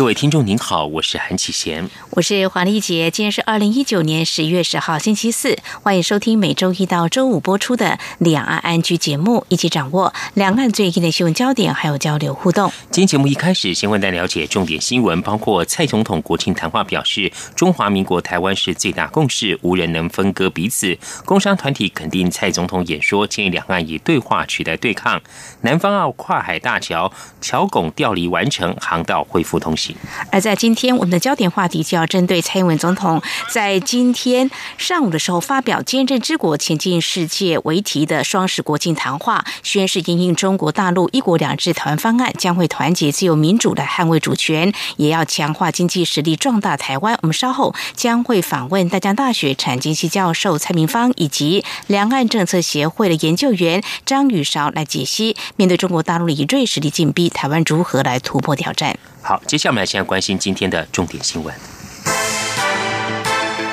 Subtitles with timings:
[0.00, 3.10] 各位听众您好，我是韩启贤，我是黄丽杰。
[3.10, 12.72] 今天是二零一九年十月十号星期四，欢迎收听每周一到周五播出的两岸安居节目，一起掌握两岸最近的新闻焦点，还有交流互动。
[12.90, 20.96] 今天节目一开始，先为大家了解重点新闻，包括蔡总统国庆谈话表示，中华民国台湾是最大共识，无人能分割彼此。
[21.26, 25.20] 工商团体肯定蔡总统演说，建议两岸以对话取代对抗。
[25.60, 29.89] 南方澳跨海大桥桥拱调离完成，航道恢复通行。
[30.30, 47.18] 而在今天，我们的焦点话题就要针对蔡英文总统在今天上午的时候发表“坚韧之国，前进世界”为题的双十国庆谈话，宣示因应中国大陆“一国两制”台湾方案，将会团结自由民主来捍卫主权，也要强化经济实力，壮大台湾。
[47.22, 58.98] 我们稍后将会访问大江大学产经系教授蔡明芳以及两岸政策协会的研究员张宇韶来解析，面对中国大陆的一锐实力进逼，台湾如何来突破挑战？
[59.22, 61.54] 好，接下来我们来先关心今天的重点新闻，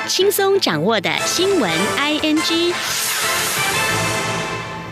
[0.06, 3.07] 轻松掌握的新闻 I N G。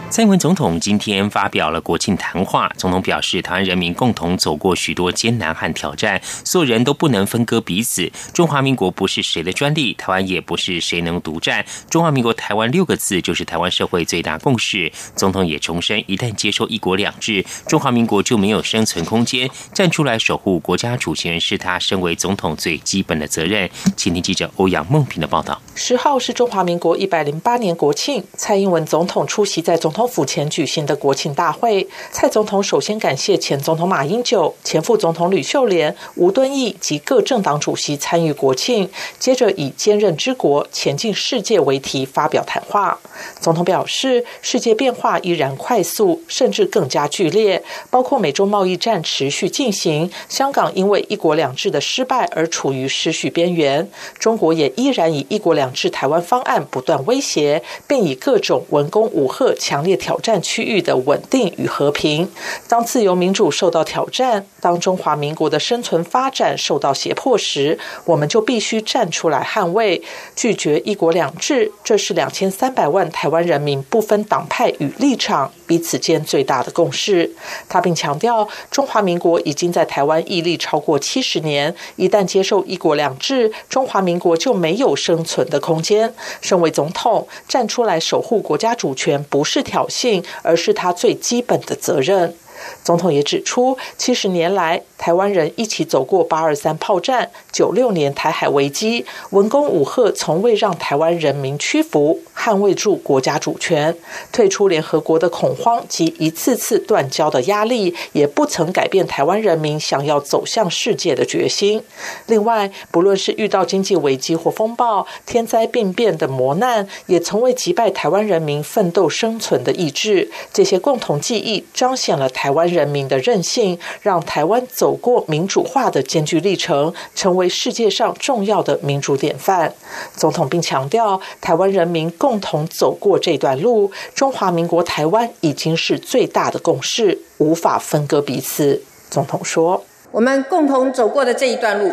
[0.08, 2.70] 蔡英文总统今天发表了国庆谈话。
[2.78, 8.10] 总统表示，台湾人民共同走过许多艰难和挑战，所有人都不能分割彼此。
[8.32, 11.66] 中华民国不是谁的专利，台湾也不是谁能独占。
[11.90, 14.90] 中华民国台湾六个字就是台湾社会最大共识。
[15.14, 19.50] 总统也重申，一旦接受一国两制，中华民国就没有生存空间。
[19.74, 23.68] 站出来守护国家主权，是他身为总统最基本的责任。
[23.96, 25.60] 请听记者欧阳梦平的报道。
[25.78, 30.06] 十号是中华民国一百零八年国庆，蔡英文总统出席在总统。
[30.06, 38.88] 府前举行的国庆大会，蔡总统首先感谢前总统马英九、前副总统吕秀莲、吴敦义及各政党主席参与国庆，
[39.18, 42.98] 接着以“坚韧之国，前进世界”为题发表谈话。
[43.40, 59.96] 总统表示，世界变化依然快速，甚至更加剧烈，包括美中贸易战持续进行，香港因为“一国两制”的失败而处于失序边缘，中国也依然以“一国两制”台湾方案不断威胁，并以各种文攻武吓强烈。
[59.96, 62.30] 挑战区域的稳定与和平。
[62.68, 70.02] 当自由民主受到挑战，当中华民国的生存发展受到胁迫时，我们就必须站出来捍卫，
[70.36, 71.72] 拒绝一国两制。
[71.82, 77.34] 这是两千三百万台湾人民不分党派与立场彼此间最大的共识。
[77.68, 86.14] 他并强调，中华民国已经在台湾屹立超过七十年，一旦接受一国两制，中华民国就没有生存的空间。
[86.42, 89.86] 身为总统，站出来守护国家主权，不是挑。
[89.86, 92.34] 衅，而是他最基本的责任。
[92.82, 103.96] 总统也指出，七十年来，台湾人一起走过八二三炮战、九六年台海危机，文攻武赫从未让台湾人民屈服，捍卫住国家主权。
[104.32, 111.82] 退出联合国的恐慌及一次次断交的压力，也不曾改变台湾人民想要走向世界的决心。
[112.26, 120.30] 另外，不论是遇到经济危机或风暴、天灾病变的磨难，也从未击败台湾人民奋斗生存的意志。
[120.52, 122.66] 这些共同记忆，彰显了台台湾。
[122.76, 129.72] 人民的韧性，让台湾走过民主化的艰巨历程，成为世界上重要的民主典范。
[130.14, 138.82] 总统并强调，台湾人民共同走过这段路，中华民国台湾已经是最大的共识，无法分割彼此。
[139.08, 139.82] 总统说
[140.12, 141.90] ：“我们共同走过的这一段路，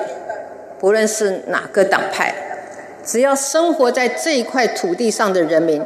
[0.80, 2.36] 不论是哪个党派，
[3.06, 5.82] 只要生活在这一块土地上的人民，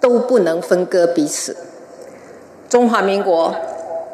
[0.00, 1.56] 都不能分割彼此。
[2.74, 3.54] 中华民国。”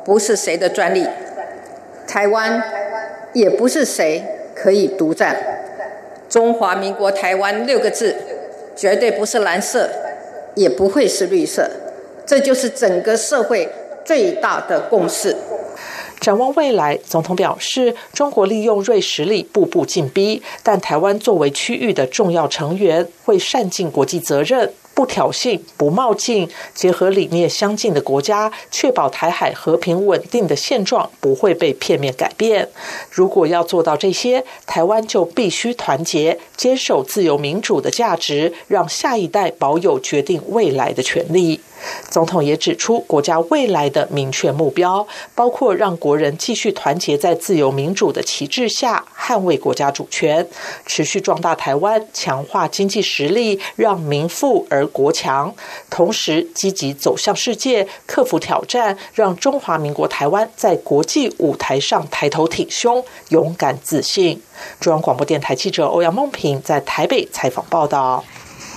[0.04, 1.06] 不是谁的专利，
[2.06, 2.60] 台湾
[3.34, 5.36] 也不是谁可以独占。
[6.28, 8.16] 中华民国台湾六个字，
[8.74, 9.88] 绝对不是蓝色，
[10.54, 11.70] 也不会是绿色，
[12.26, 13.68] 这就是整个社会
[14.04, 15.36] 最大的共识。
[16.18, 24.72] 展望未来，总统表示，中国利用锐实力步步进逼，但台湾作为区域的重要成员，会善尽国际责任。
[25.00, 32.68] 不挑衅、不冒进，结合理念相近的国家，确保台海和平稳定的现状不会被片面改变。
[33.10, 41.62] 如果要做到这些，台湾就必须团结，坚守自由民主的价值，让下一代保有决定未来的权利。
[42.08, 50.46] 总统也指出，国家未来的明确目标包括让国人继续团结在自由民主的旗帜下，捍卫国家主权，
[50.86, 55.54] 持续壮大台湾，强化经济实力，让民富而国强。
[55.88, 64.42] 同时，积极走向世界，克服挑战，让中华民国台湾在国际舞台上抬头挺胸，勇敢自信。
[64.78, 68.24] 中央广播电台记者欧阳梦平在台北采访报道。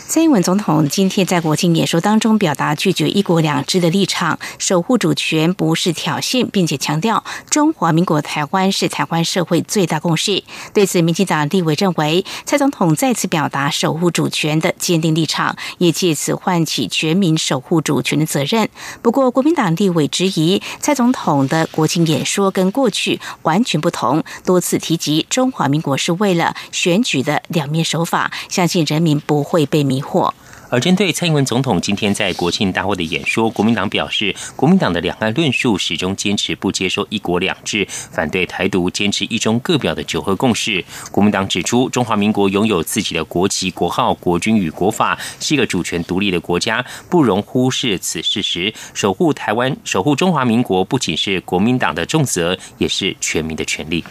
[0.05, 10.44] 蔡英文总统今天在国庆演说当中表达拒绝“一国两制”的立场，守护主权不是挑衅，并且强调中华民国台湾是台湾社会最大共识。
[10.71, 18.69] 对此，民进党立委认为，蔡总统再次表达守护主权的坚定立场，也借此唤起全民守护主权的责任。
[19.01, 30.01] 不过，国民党立委质疑蔡总统的国庆演说跟过去完全不同，多次提及中华民国是为了选举的两面手法，相信人民不会被迷。
[30.01, 30.33] 惑。
[30.69, 40.83] 而针对蔡英文总统今天在国庆大会的演说，国民党表示，国民党的两岸论述始终坚持不接受一国两制，反对台独，坚持一中各表的九合共识。
[41.11, 48.73] 国民党指出，中华民国拥有自己的国旗、国号、国军与国法，是一个主权独立的国家，不容忽视此事实。
[48.95, 54.03] 守护台湾、守护中华民国，不仅是国民党的重责，也是全民的权利。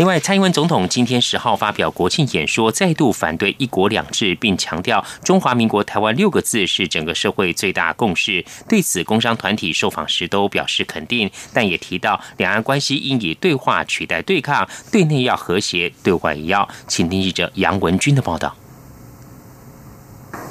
[0.00, 8.42] 另外，蔡英文总统今天十号发表国庆演说，再度反对“一国两制”，并强调“中华民国台湾”六个字是整个社会最大共识。
[8.66, 16.66] 对此，工商团体受访时都表示肯定，但也提到两岸关系应以对话取代对抗，对内要和谐，对外也要。
[16.88, 18.56] 请听记者杨文军的报道。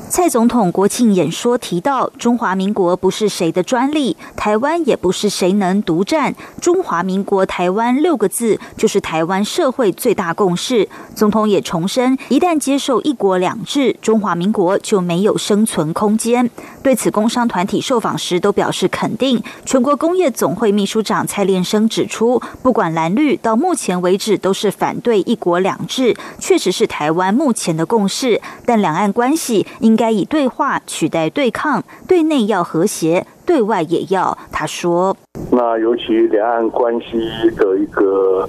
[0.09, 6.33] 蔡总统国庆演说提到，中华民国不是谁的专利，台湾也不是谁能独占。
[6.59, 10.89] 中华民国台湾六个字就是台湾社会最大共识。
[11.13, 16.49] 总统也重申，一旦接受一国两制，中华民国就没有生存空间。
[16.81, 19.43] 对此，工商团体受访时都表示肯定。
[19.63, 28.41] 全国工业总会秘书长蔡连生指出，不管蓝绿，到目前为止都是反对一国两制，确实是台湾目前的共识。
[28.65, 34.37] 但两岸关系应该以对话取代对抗，对内要和谐，对外也要。
[34.49, 35.13] 他说
[35.51, 37.19] ：“那尤其两岸关系
[37.57, 38.47] 的一个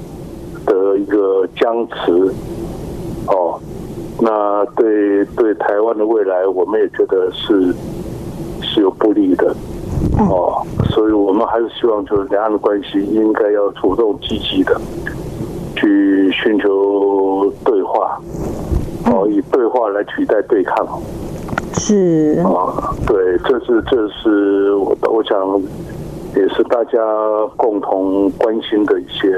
[0.65, 2.33] 的一个僵持，
[3.27, 3.59] 哦，
[4.21, 7.75] 那对对台湾的未来，我们也觉得是
[8.63, 9.53] 是有不利的，
[10.21, 14.81] 哦，所以我们还是希望，就是两岸的关系应该要主动积极的
[15.75, 18.21] 去寻求对话，
[19.07, 20.87] 哦，以对话来取代对抗。”
[21.75, 25.61] 是啊，对，这是这是我我想
[26.37, 26.99] 也是大家
[27.57, 29.29] 共同关心的一些。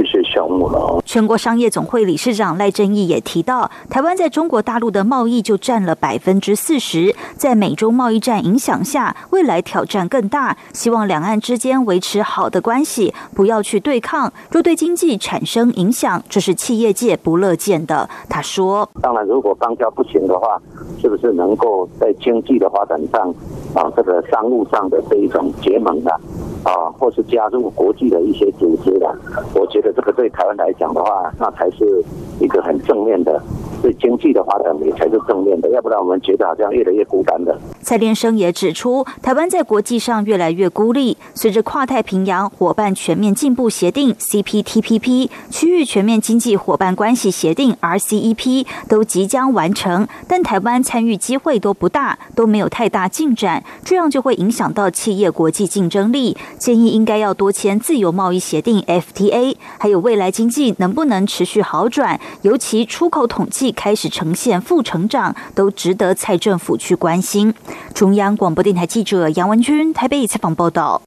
[0.00, 1.02] 一些项目了。
[1.04, 10.56] 全国商业总会理事长赖正义也提到，台湾在中国大陆的贸易就占了百分之四十，在美中贸易战影响下，未来挑战更大。
[10.72, 14.32] 希望两岸之间维持好的关系，不要去对抗。
[14.50, 18.08] 若对经济产生影响，这是企业界不乐见的。
[18.28, 20.60] 他说：“当然，如果邦交不行的话，
[21.00, 23.28] 是不是能够在经济的发展上
[23.74, 26.20] 啊，这个商务上的这一种结盟的
[26.64, 29.14] 啊，或是加入国际的一些组织的？
[29.54, 32.02] 我觉得。”这个对台湾来讲的话，那才是
[32.38, 33.42] 一个很正面的。
[33.82, 37.58] 对经济的发展也才是正面的，要不然我们觉得好像越来越孤单的。
[37.80, 41.16] 蔡连生也指出，台湾在国际上越来越孤立。
[41.34, 56.36] 随着跨太平洋伙伴全面进步协定 （CPTPP）、区域全面经济伙伴关系协定 （RCEP） 都即将完成，但台湾参与机会都不大，都没有太大进展，这样就会影响到企业国际竞争力。
[56.58, 63.70] 建议应该要多签自由贸易协定 （FTA），还有未来经济能不能持续好转，尤其出口统计。
[63.72, 67.54] 开始呈现负成长，都值得蔡政府去关心。
[67.94, 71.00] 中央广播电台记者杨文军台北采访报道。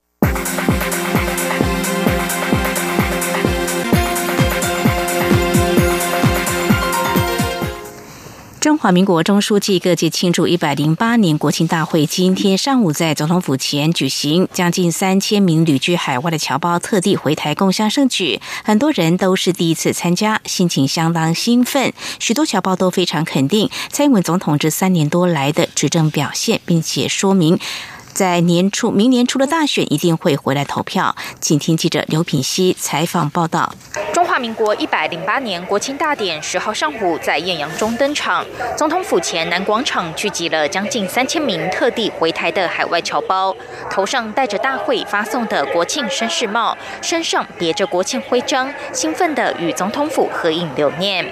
[8.63, 21.91] 中华民国中书记各界庆祝一百零八年国庆大会，今天上午在总统府前举行，将近三千名旅居海外的侨胞特地回台共襄盛举，很多人都是第一次参加，心情相当兴奋。
[22.19, 27.59] 许多侨胞都非常肯定蔡英文总统这三年多来的执政表现，并且说明。
[28.13, 31.17] 在年初、明年初的大选一定会回来投票。
[31.41, 33.75] 请听记者刘品熙采访报道。
[34.33, 38.43] 中华民国一百零八年国庆大典十号上午在艳阳中登场，
[38.75, 43.55] 总统府前南广场聚集了将近三千名特地回台的海外侨胞，
[43.91, 51.23] 头上戴着大会发送的国庆绅士帽，身上别着国庆徽章，兴奋地与总统府合影留念。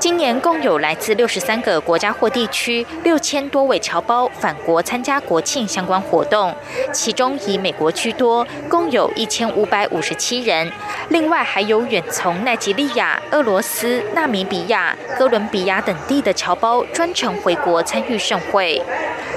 [0.00, 6.52] 今年共有来自六十三个国家或地区六千多位侨胞返国参加国庆相关活动，
[6.92, 10.72] 其中以美国居多，共有一千五百五十七人，
[11.10, 12.02] 另外还有远。
[12.10, 18.82] 从奈及利亚、俄罗斯、纳米比亚、哥伦比亚等地的侨胞专程回国参与盛会。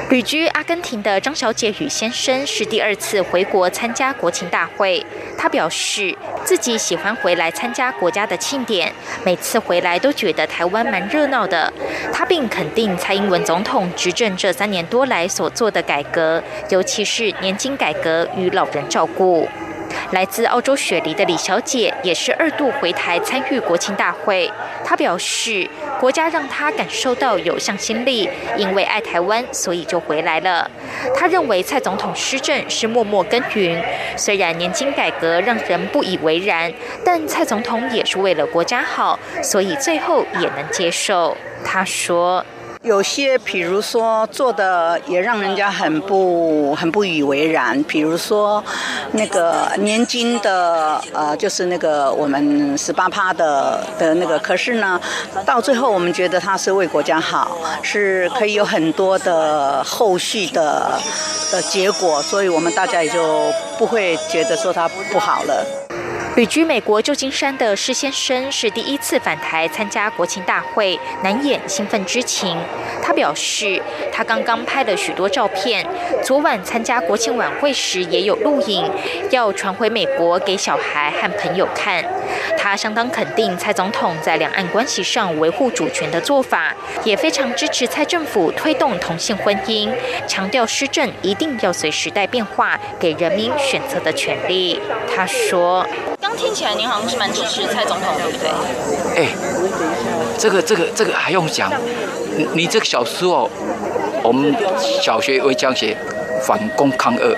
[0.09, 5.03] 旅居阿根廷的张小姐与先生是第二次回国参加国庆大会。
[5.37, 8.91] 她表示自己喜欢回来参加国家的庆典，
[9.23, 11.71] 每次回来都觉得台湾蛮热闹的。
[12.11, 19.47] 她并肯定蔡英文总统执政这三年多来所做的改革，尤其是年金改革与老人照顾。
[20.11, 24.51] 来自澳洲雪梨的李小姐也是二度回台参与国庆大会。
[24.83, 25.69] 她表示，
[25.99, 30.69] 国家让她感受到有向心力，因为爱台湾，所以就回来了。
[31.15, 33.81] 她认为蔡总统施政是默默耕耘，
[34.15, 36.71] 虽然年金改革让人不以为然，
[37.03, 41.35] 但蔡总统也是为了国家好，所以最后也能接受。
[41.65, 42.45] 她说。
[42.83, 48.61] 有些，比如说做的也让人家很不很不以为然，比如说
[49.13, 54.99] 那个年金的，呃，就是那个我们十八趴的的那个，可是呢，
[55.45, 60.99] 到最后我们觉得他是为国家好，是可以有很多的后续的
[61.53, 65.65] 的结果，所以我们大家也就不会觉得说他不好了。
[66.35, 72.57] 旅居美国旧金山的施先生是第一次返台参加国庆大会，难掩兴奋之情。
[73.03, 73.79] 他表示，
[74.11, 75.85] 他刚刚拍了许多照片，
[76.23, 78.89] 昨晚参加国庆晚会时也有录影，
[79.29, 82.03] 要传回美国给小孩和朋友看。
[82.57, 89.93] 他相当肯定蔡总统在两岸关系上维护主权的做法，也非常支持蔡政府推动同性婚姻，
[90.25, 94.81] 强调施政一定要随时代变化，给人民选择的权利。
[95.15, 95.85] 他说。
[96.35, 98.49] 听起来，您好像是蛮支持蔡总统，对不对？
[99.15, 99.27] 哎，
[100.37, 101.71] 这个、这个、这个还用讲？
[102.53, 103.49] 你这个小时候，
[104.23, 104.55] 我们
[105.01, 105.95] 小学会讲写
[106.41, 107.35] 反攻抗俄，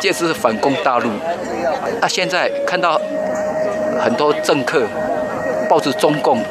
[0.00, 1.10] 这是反攻大陆。
[2.00, 3.00] 那现在看到
[4.00, 4.86] 很多政客
[5.68, 6.42] 抱着中共，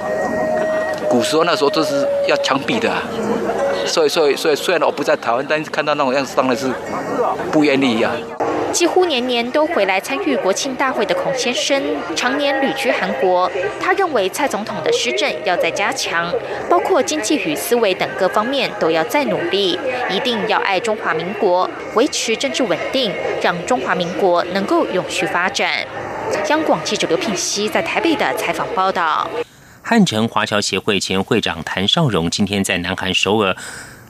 [1.09, 2.91] 古时候那时候都是要枪毙的，
[3.85, 6.67] 所以、所以、所以，虽然我不在台湾，但是看到那种样子，当然是
[7.51, 8.11] 不愿意呀。
[8.73, 11.81] 几乎年年都回来参与国庆大会的孔先生，
[12.15, 13.49] 常年旅居韩国。
[13.79, 16.33] 他认为蔡总统的施政要再加强，
[16.67, 23.13] 包括经济与思维等各方面都要再努力，一定要爱中华民国，维持政治稳定，
[23.43, 25.85] 让中华民国能够永续发展。
[26.49, 29.29] 央广记者刘品熙在台北的采访报道。
[29.83, 33.55] 汉城华侨协会前会长谭少荣今天在南韩首尔。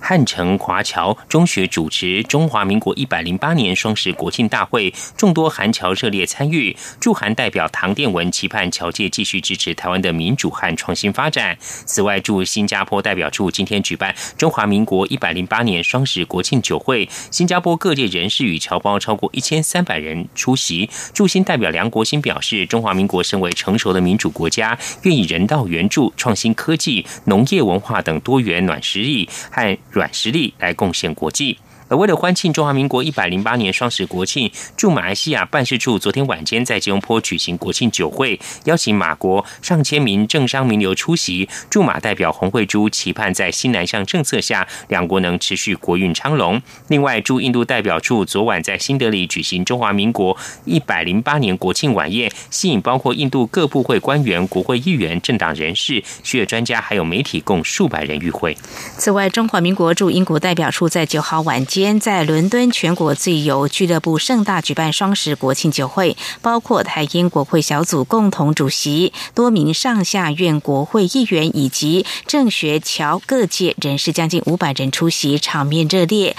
[0.06, 6.76] 汉城华侨中学主持中华民国一百零八年双十国庆大会，众多韩侨热烈参与。
[7.00, 11.58] 驻韩代表唐殿文期盼侨界继续支持台湾的民主和创新发展。
[11.62, 20.90] 此外，驻新加坡代表处今天举办中华民国一百零八年双十国庆酒会，新加坡各界人士与侨胞超过一千三百人出席。
[21.14, 29.78] 驻新代表梁国新表示，中华民国身为成熟的民主国家，愿意人道援助、创新科技、农业文化等多元软实力和。
[29.94, 31.60] 软实力来贡献国际。
[31.96, 41.50] 为了欢庆中华民国一百零八年双十国庆，驻马来西亚办事处昨天晚间在吉隆坡举行国庆酒会，邀请马国上千名政商名流出席。
[41.70, 46.62] 驻马代表洪慧珠期盼在新南向政策下，两国能持续国运昌隆。
[46.88, 58.56] 另外，驻印度代表处昨晚在新德里举行中华民国一百零八年国庆晚宴，吸引包括印度各部会官员、国会议员、政党人士、学者专家，还有媒体共数百人与会。
[58.98, 61.64] 此外，中华民国驻英国代表处在九号晚。
[61.66, 76.36] 间在伦敦全国自由俱乐部盛大举办双十国庆酒会，包括台英国会小组共同主席、多名上下院国会议员以及政学侨各界人士将近五百人出席，场面热烈。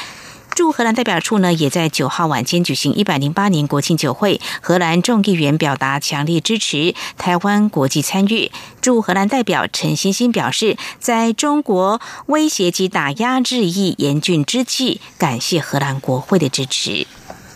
[0.54, 4.40] 驻荷兰代表处呢，也在九号晚间举行一百零八年国庆酒会。
[4.62, 8.52] 荷兰众议员表达强烈支持台湾国际参与。
[8.80, 17.04] 驻荷兰代表陈欣欣表示，在中国威胁及打压日益严峻之际，感谢荷兰国会的支持。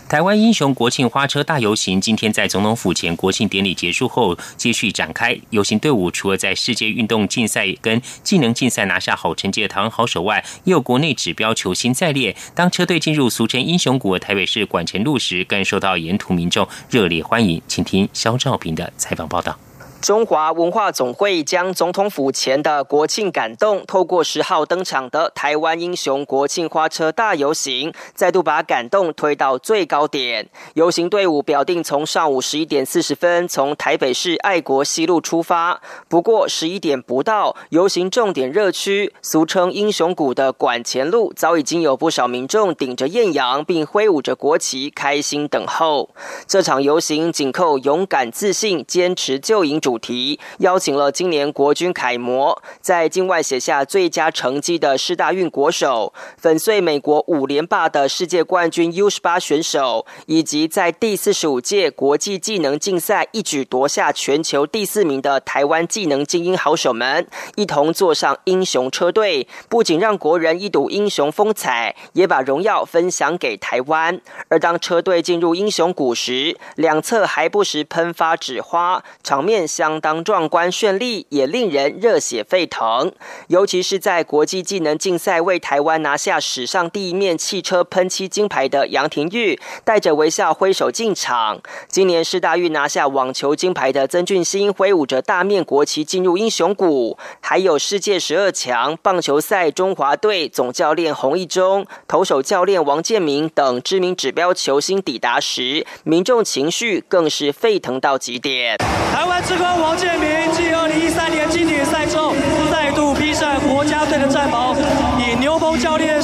[0.09, 5.39] 台湾英雄国庆花车大游行今天在总统府前国庆典礼结束后继续展开。
[5.51, 12.35] 游行队伍除了在世界运动竞赛跟技能竞赛拿下好成绩的台湾好手外，也有国内指标球星在列。
[12.55, 17.61] 当车队进入俗称英雄谷台北市管前路时，更受到沿途民众热烈欢迎。
[17.67, 19.55] 请听肖兆平的采访报道。
[20.01, 30.49] 中华文化总会将总统府前的国庆感动，透过十号登场的台湾英雄国庆花车大游行，再度把感动推到最高点。
[30.75, 46.09] 游行队伍表定从上午十一点四十分从台北市爱国西路出发，不过十一点不到，游行重点热区，俗称英雄谷的管前路，早已经有不少民众顶着艳阳，并挥舞着国旗，开心等候。
[46.47, 49.88] 这场游行紧扣勇敢、自信、坚持救营主。
[49.89, 74.21] 主题邀请了今年国军楷模，在境外写下最佳成绩的师大运国手，粉碎美国五连霸的世界冠军 U 十八选手，以及在第四十五届国际技能竞赛一举夺下全球第四名的台湾技能精英好手们，一同坐上英雄车队，不仅让国人一睹英雄风采，也把荣耀分享给台湾。
[74.49, 79.67] 而当车队进入英雄谷时，两侧还不时喷发纸花，场面。
[79.79, 83.09] 相当壮观绚丽，也令人热血沸腾。
[83.47, 91.61] 尤其是在国际技能竞赛为台湾拿下史上第一面汽车喷漆金牌的杨廷玉，带着微笑挥手进场。
[91.87, 97.17] 今年世大运拿下网球金牌的曾俊欣，挥舞着大面国旗进入英雄谷。
[97.39, 108.75] 还有世界十二强棒球赛中华队总教练洪一中、投手教练王建民等知名指标球星抵达时，民众情绪更是沸腾到极点。
[109.13, 109.68] 台湾之光。
[109.77, 112.33] 王建民继二零一三年经典赛之后
[112.71, 114.75] 再度披上国家队的战袍，
[115.17, 116.18] 以牛棚教练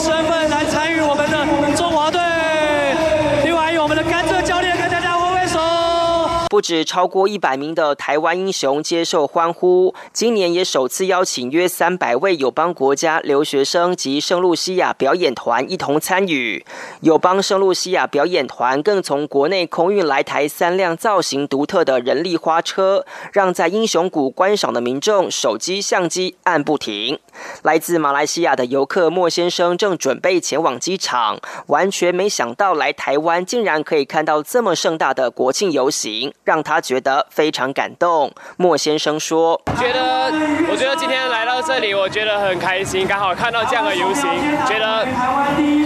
[6.55, 16.65] 不止超过一百名的台湾英雄接受欢呼，今年也首次邀请约三百位友邦国家留学生及圣露西亚表演团一同参与。
[17.01, 27.19] 友邦圣露西亚表演团更从国内空运来台三辆造型独特的人力花车，让在英雄谷观赏的民众手机相机按不停。
[27.63, 38.31] 来自马来西亚的游客莫先生正准备前往机场，完全没想到来台湾竟然可以看到这么盛大的国庆游行，让他觉得非常感动。
[38.55, 40.31] 莫先生说：“觉得，
[40.71, 44.29] 我觉得今天来到这里，我觉得很开心，刚好看到这样的游行，
[44.65, 45.05] 觉得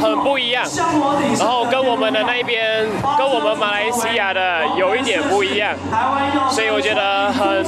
[0.01, 0.63] 很不一样。”
[1.39, 2.85] 然后跟我们的那边，
[3.17, 5.75] 跟我们马来西亚的有一点不一样，
[6.51, 7.63] 所以我觉得很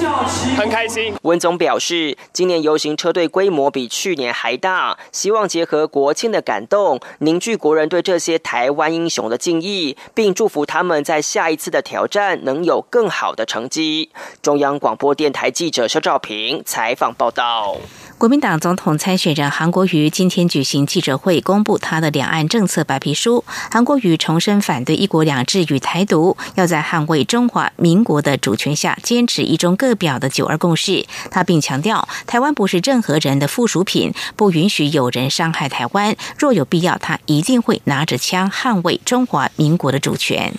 [0.57, 1.13] 很开心。
[1.23, 14.09] 文总表示，今年游行车队规模比去年还大，希望结合国庆的感动，凝聚国人对这些台湾英雄的敬意，并祝福他们在下一次的挑战能有更好的成绩。
[14.41, 17.77] 中央广播电台记者肖兆平采访报道。
[18.17, 23.43] 国民党总统参选人韩国瑜今天举行记者会，公布他的两岸政策白皮书。
[23.71, 31.03] 韩国瑜重申反对“一国两制”与台独，要在捍卫中华民国的主权下坚持一中各表的九二共识。
[31.31, 36.15] 他并强调，台湾不是任何人的附属品，不允许有人伤害台湾。
[36.37, 40.53] 若有必要，他一定会拿着枪捍卫中华民国的主权。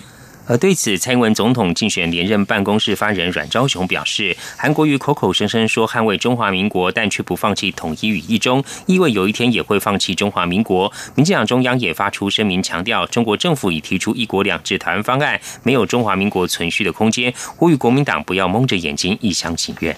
[0.45, 10.91] 而对此，蔡英文总统竞选连任办公室发言人阮昭雄表示，韩国瑜口口声声说捍卫中华民国，但却不放弃统一与一中，意味有一天也会放弃中华民国。
[11.15, 19.95] 民进党中央也发出声明，强调中国政府已提出一国两制台湾方案，没有中华民国存续的空间，呼吁国民党不要蒙着眼睛一厢情愿。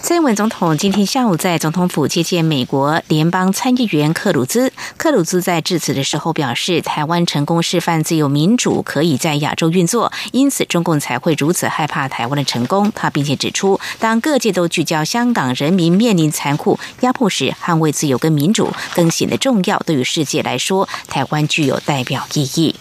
[0.00, 4.72] 蔡英文总统今天下午在总统府接见美国联邦参议员克鲁兹。
[4.96, 12.90] 克鲁兹在致辞的时候表示，台湾成功示范自由民主可以在亚洲运作，因此中共才会如此害怕台湾的成功。
[12.94, 19.78] 他并且指出，当各界都聚焦香港人民面临残酷压迫时，捍卫自由跟民主更显得重要。
[19.80, 22.76] 对于世界来说，台湾具有代表意义。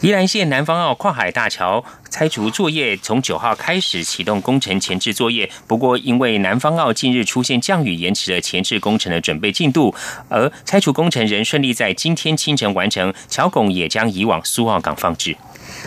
[0.00, 9.92] 宜兰县南方澳跨海大桥拆除作业从九号开始启动工程前置作业，不过因为南方澳近日出现降雨，延迟了前置工程的准备进度，
[10.28, 15.36] 而拆除工程仍顺利在今天清晨完成，桥拱也将移往苏澳港放置。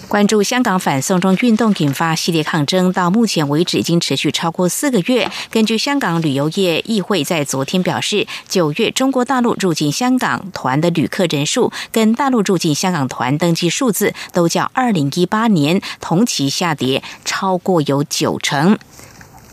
[0.08, 5.30] 关注香港反送中运动引发系列抗争，到目前为止已经持续超过四个月。
[5.50, 18.78] 根据香港旅游业议会在昨天表示，九月中国大陆入境香港团的旅客人数跟大陆入境香港团登记数字都较二零一八年同期下跌超过有九成。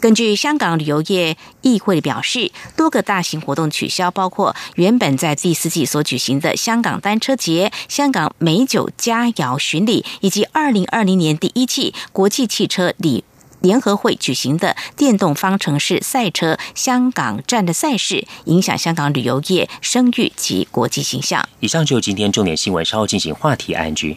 [0.01, 13.25] 根据香港旅游业议会表示，多个大型活动取消，包括原本在第四季所举行的香港单车节、香港美酒佳肴巡礼，以及二零二零年第一季国际汽车礼
[13.61, 21.49] 联合会举行的电动方程式赛车香港站的赛事，影响香港旅游业声誉及国际形象。
[21.59, 24.17] 以上就今天重点新闻，稍后进行话题安居。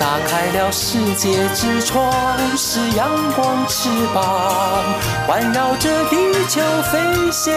[0.00, 4.84] 打开了世界之窗，是阳光翅膀，
[5.26, 6.16] 环绕着地
[6.48, 7.54] 球飞翔。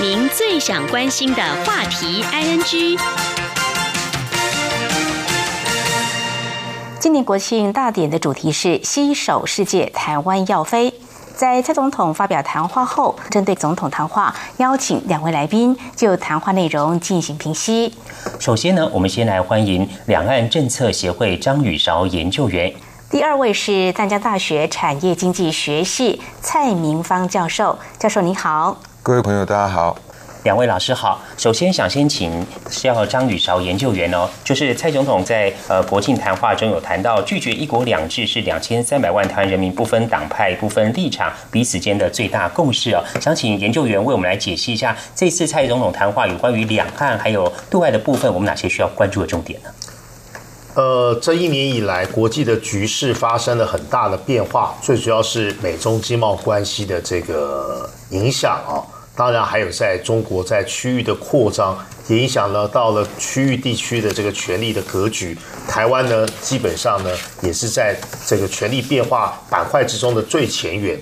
[0.00, 2.98] 您最想关心的话题，ING。
[7.00, 10.92] 今年国庆大典的主题是“携手世界，台湾要飞”。
[11.34, 17.96] 在蔡总统发表谈话后，针对总统谈话，邀请两位来宾就谈话内容进行评析。
[18.38, 22.70] 首先呢，我们先来欢迎两岸政策协会张宇韶研究员。
[23.08, 27.78] 第二位是淡江大学产业经济学系蔡明芳教授。
[27.98, 29.96] 教授您好，各位朋友大家好。
[30.42, 43.04] 两位老师好，首先想先请是要张宇韶研究员哦，就是蔡总统在呃国庆谈话中有谈到，拒绝一国两制是两千三百万台湾人民不分党派、不分立场彼此间的最大共识哦。
[43.20, 49.68] 想请研究员为我们来解析一下，这次蔡总统谈话有关于两岸还有对外的部分，我们哪些需要关注的重点呢？
[50.74, 58.80] 呃，这一年以来，国际的局势发生了很大的变化，最主要是美中经贸关系的这个影响啊。
[59.20, 61.76] 当然，还有在中国在区域的扩张，
[62.08, 65.36] 也影响了到了区域地区的这个权力的格局。
[65.68, 67.10] 台湾呢，基本上呢，
[67.42, 67.94] 也是在
[68.26, 70.98] 这个权力变化板块之中的最前沿。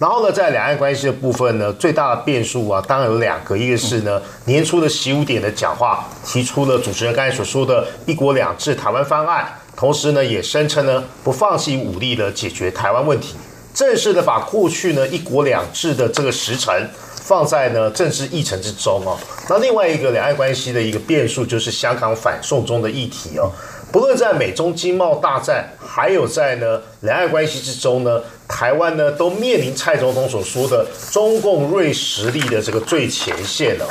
[0.00, 13.36] 然后呢，在两岸关系的部分呢，最大的变数啊，当然有两个，一个是呢，年初的习五点的讲话，提出了主持人刚才所说的一国两制台湾方案，同时呢，也声称呢，不放弃武力的解决台湾问题，
[13.72, 16.90] 正式的把过去呢一国两制的这个时辰。
[17.30, 19.16] 放在呢政治议程之中哦。
[19.48, 23.52] 那另外一个两岸关系的一个变数就是香港反送中的议题哦。
[23.92, 33.86] 不论在美中经贸大战，还有在呢两岸关系之中呢，台湾呢都面临蔡总统所说的中共锐实力的这个最前线了。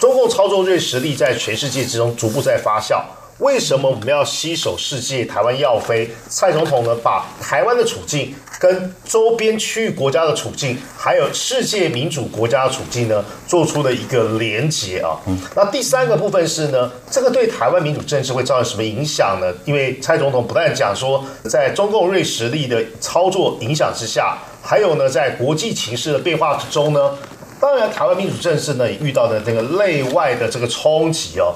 [0.00, 3.02] 中共操作锐实力在全世界之中逐步在发酵。
[3.38, 5.24] 为什么我们要携手世界？
[5.24, 6.08] 台湾要飞？
[6.28, 15.18] 蔡总统呢，把台湾的处境跟周边区域国家的处境，还有世界民主国家的处境呢，做出了一个连结啊。
[15.56, 19.52] 那第三个部分是呢，这个对台湾民主政治会造成什么影响呢？
[19.64, 27.18] 因为蔡总统不但讲说，在中共锐实力的操作影响之下，还有呢，在国际情势的变化之中呢，
[27.60, 31.52] 当然台湾民主政治呢，也遇到的那个内外的这个冲击哦。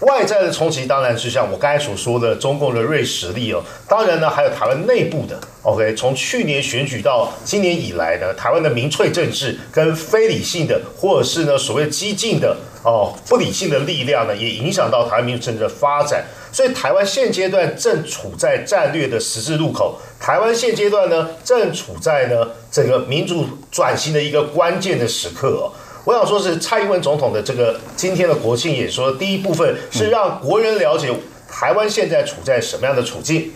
[0.00, 16.24] 外在的冲击当然是像我刚才所说的中共的锐实力哦，当然呢还有台湾内部的 OK，从去年选举到今年以来呢，台湾的民粹政治跟非理性的或者是呢所谓激进的哦不理性的力量呢，也影响到台湾民主政治的发展。
[16.52, 25.72] 所以台湾现阶段正处在战略的十字路口，台湾现阶段呢正处在呢整个民主转型的一个关键的时刻哦。
[26.04, 31.10] 我想说，是蔡英文总统的这个今天的国庆演说，第一部分是让国人了解
[31.48, 33.50] 台湾现在处在什么样的处境。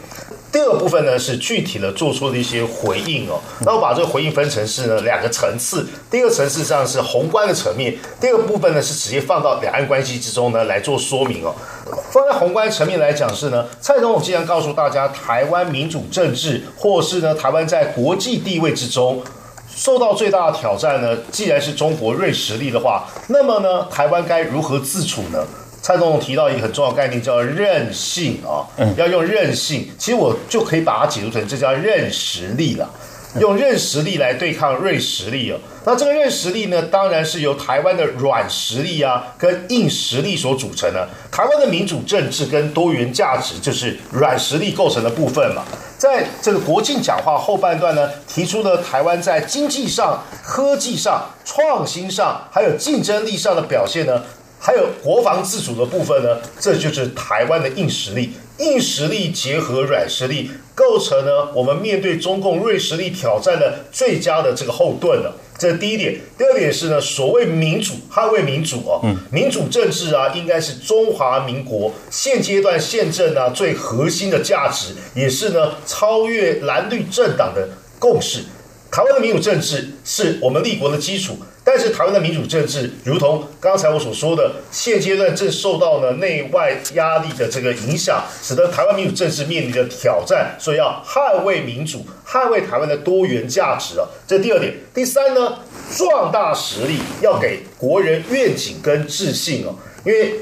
[0.50, 3.38] 第二部分呢是具体的做出的一些回应哦。
[3.66, 11.54] 那我把这个回应分成是呢两个层次，第一个层次上是宏观的层面，第二个部分呢是直接放到两岸关系之中呢来做说明哦。
[12.11, 19.22] 放在宏观层面来讲是呢，蔡总统既然告诉大家，台湾民主政治或是呢台湾在国际地位之中
[19.78, 25.38] 受到最大的挑战呢，既然是中国锐实力的话，那么呢台湾该如何自处呢？
[25.80, 29.88] 蔡总统提到一个很重要概念，叫韧性啊，要用韧性。
[29.96, 32.90] 其实我就可以把它解读成这叫韧实力了，
[33.40, 35.58] 用韧实力来对抗锐实力哦。
[35.84, 41.08] 那这个韧实力呢，当然是由台湾的软实力啊跟硬实力所组成的。
[41.30, 45.62] 台湾的民主政治跟多元价值就是软实力构成的部分嘛。
[45.96, 54.22] 在这个国庆讲话后半段呢，提出了台湾在经济上、科技上、创新上还有竞争力上的表现呢。
[54.60, 58.32] 还有国防自主的部分呢，这就是台湾的硬实力。
[58.59, 65.35] 硬实力结合软实力，构成呢我们面对中共锐实力挑战的最佳的这个后盾了。
[65.59, 66.16] 这是第一点。
[66.37, 77.68] 第二点是呢，所谓民主，捍卫民主啊，民主政治啊，应该是中华民国现阶段宪政啊最核心的价值，也是呢超越蓝绿政党的
[77.99, 78.44] 共识。
[78.90, 81.37] 台湾的民主政治是我们立国的基础。
[81.68, 94.09] 但是台湾的民主政治，如同刚才我所说的，现阶段正受到呢内外压力的这个影响，使得台湾民主政治面临着挑战，所以要捍卫民主，捍卫台湾的多元价值啊。
[94.26, 95.59] 这第二点，第三呢，
[95.94, 99.76] 壮大实力，要给国人愿景跟自信哦。
[100.07, 100.37] 因为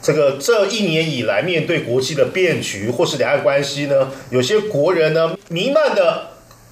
[0.00, 6.28] 这个这一年以来，面对国际的变局或是两岸关系呢，有些国人呢弥漫的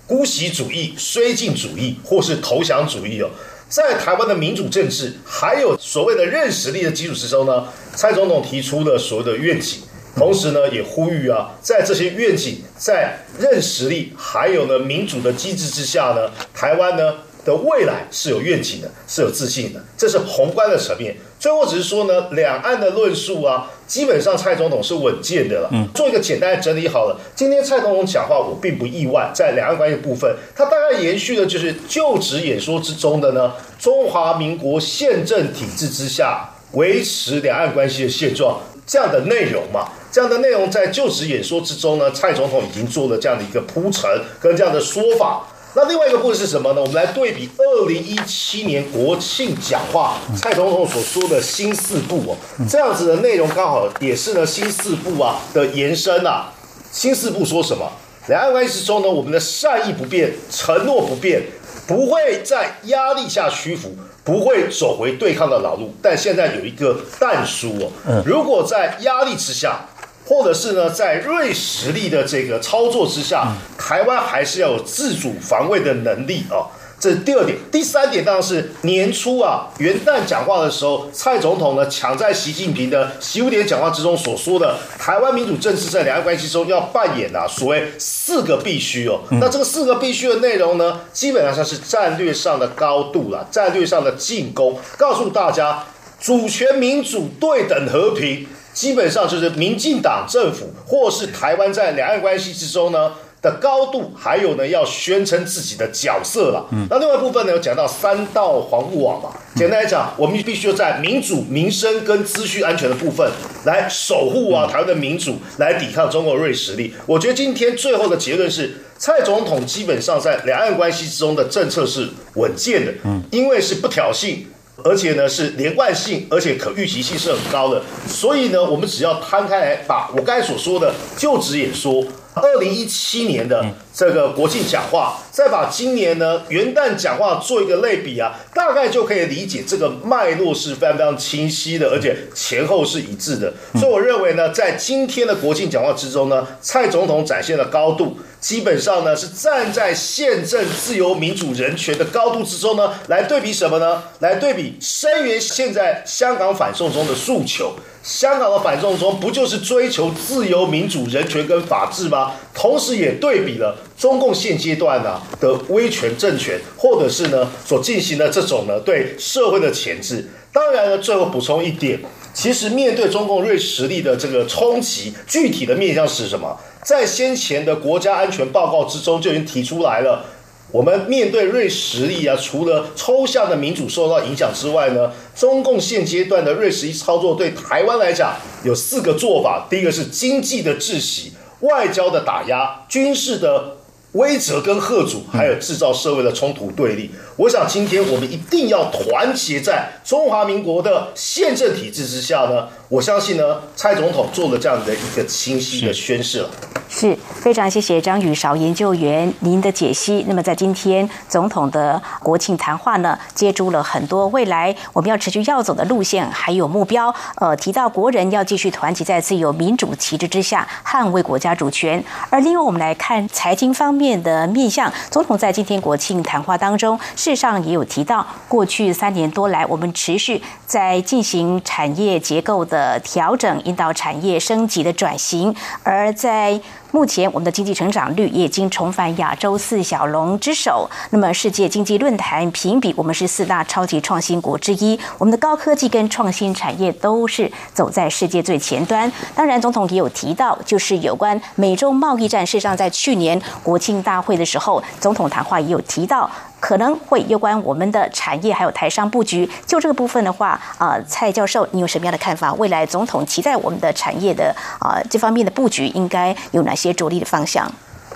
[0.07, 3.29] 姑息主义、绥靖主义或是投降主义哦。
[3.69, 9.81] 在台湾的民主政治，还有所谓的认识力的基础之中呢，蔡总统提出了所谓的愿景，
[10.17, 17.15] 同时呢，也呼吁啊，在这些愿景、在认识力，还有呢民主的机制之下呢，台湾呢。
[17.49, 21.17] 的未来是有愿景的，是有自信的，这是宏观的层面。
[21.41, 25.71] 最后只是说呢，两岸的论述啊，基本上蔡总统是稳健的了。
[25.73, 27.19] 嗯，做一个简单的整理好了。
[27.35, 39.89] 今天蔡总统讲话，我并不意外，在两岸关系部分，他大概延续的就是就职演说之中的呢，中华民国宪政体制之下维持两岸关系的现状这样的内容嘛。
[40.11, 45.47] 这样的内容在就职演说之中呢，蔡总统已经做了这样的一个铺陈跟这样的说法。
[45.75, 46.81] 那另外一个部分是什么呢？
[46.81, 52.37] 我们来对比二零一七年国庆讲话，蔡总统所说的新四部哦，
[52.69, 56.53] 这样子的内容刚好也是呢新四部啊的延伸啊。
[56.91, 57.87] 新四部说什么？
[58.29, 61.43] 两岸关系之中呢，我们的善意不变，承诺不变，
[61.87, 65.95] 不会在压力下屈服，不会走回对抗的老路。
[66.03, 69.87] 但现在有一个但书哦，如果在压力之下。
[70.29, 76.69] 或者是呢，在瑞实力的这个操作之下，台湾还是要有自主防卫的能力啊。
[77.01, 89.21] 这是第二点，第三点当然是年初啊元旦讲话的时候，蔡总统呢抢在习近平的习五点讲话之中所说的，台湾民主政治在两岸关系中要扮演啊所谓四个必须哦。
[89.41, 95.85] 那这个四个必须的内容呢，基本上是战略上的高度了，战略上的进攻，告诉大家
[96.21, 98.47] 主权、民主、对等、和平。
[98.79, 103.13] 基本上就是民进党政府，或是台湾在两岸关系之中呢
[103.43, 106.65] 的高度，还有呢要宣称自己的角色了。
[106.71, 109.31] 嗯，那另外一部分呢，有讲到三道防护网嘛。
[109.57, 113.29] 简单来讲，我们必须要在民主、民生跟资讯安全的部分
[113.65, 116.95] 来守护啊台湾的民主，来抵抗中国锐实力。
[117.05, 124.37] 我觉得今天最后的结论是，蔡总统基本上在两岸关系之中的政策是稳健的，嗯，因为是不挑衅。
[124.85, 127.83] 而且呢，是连贯性，而且可预期性是很高的。
[128.07, 132.05] 所以呢，我们只要摊开来，把我刚才所说的就职演说。
[132.43, 143.53] 二零一七年的这个国庆讲话，再把今年呢元旦讲话做一个类比啊，大概就可以理解这个脉络是非常非常清晰的，而且前后是一致的。
[143.75, 154.03] 所以我认为呢，在今天的国庆讲话之中呢，蔡总统展现了高度，基本上呢是站在宪政、自由、民主、人权的高度之中呢，来对比什么呢？
[154.21, 157.75] 来对比声援现在香港反送中的诉求。
[158.09, 162.33] 香港的反送中不就是追求自由、民主、人权跟法治吗？
[162.55, 170.27] 同时也对比了中共现阶段呢的威权政权，或者是呢所进行的这种呢对社会的钳制。
[170.51, 172.01] 当然呢，最后补充一点，
[172.33, 176.59] 其实面对中共锐实力的这个冲击，具体的面向是什么？
[176.83, 180.25] 在先前的国家安全报告之中就已经提出来了。
[180.71, 189.67] 我们面对瑞士力啊，除了抽象的民主受到影响之外呢，中共现阶段的瑞士力操作对台湾来讲有四个做法。
[189.71, 193.79] 第一个是经济的窒息，外交的打压、军事的
[194.13, 197.11] 威责跟贺阻，还有制造社会的冲突对立。
[197.39, 202.67] 我想今天我们一定要团结在中华民国的宪政体制之下呢。
[202.89, 206.51] 我相信呢，蔡总统做了这样的一个清晰的宣誓了。
[206.91, 210.25] 是非常谢谢张宇韶研究员您的解析。
[210.27, 217.15] 那么在今天总统的国庆谈话呢，接住了很多未来我们要持续要走的路线，还有目标。
[217.37, 222.03] 呃，提到国人要继续团结在自由民主旗帜之下，捍卫国家主权。
[222.31, 236.59] 而另外我们来看财经方面的面向，总统在今天国庆谈话当中，事上也有提到，过去三年多来，我们持续在进行产业结构的调整，引导产业升级的转型，而在
[236.91, 240.89] 目前，我们的经济成长率也已经重返亚洲四小龙之首。
[241.11, 244.99] 那么，世界经济论坛评比，我们是四大超级创新国之一。
[245.19, 249.11] 我们的高科技跟创新产业都是走在世界最前端。
[249.35, 252.45] 当然，总统也有提到，就是有关美洲贸易战。
[252.47, 256.31] 事实上，在去年国庆大会的时候，总统谈话也有提到。
[256.61, 262.53] 可能会有关我们的产业还有台商布局，就这个部分的话，啊，蔡教授，你有什么样的看法？
[262.55, 267.71] 未来总统期待我们的产业的啊这方面的布局应该有哪协着力的方向？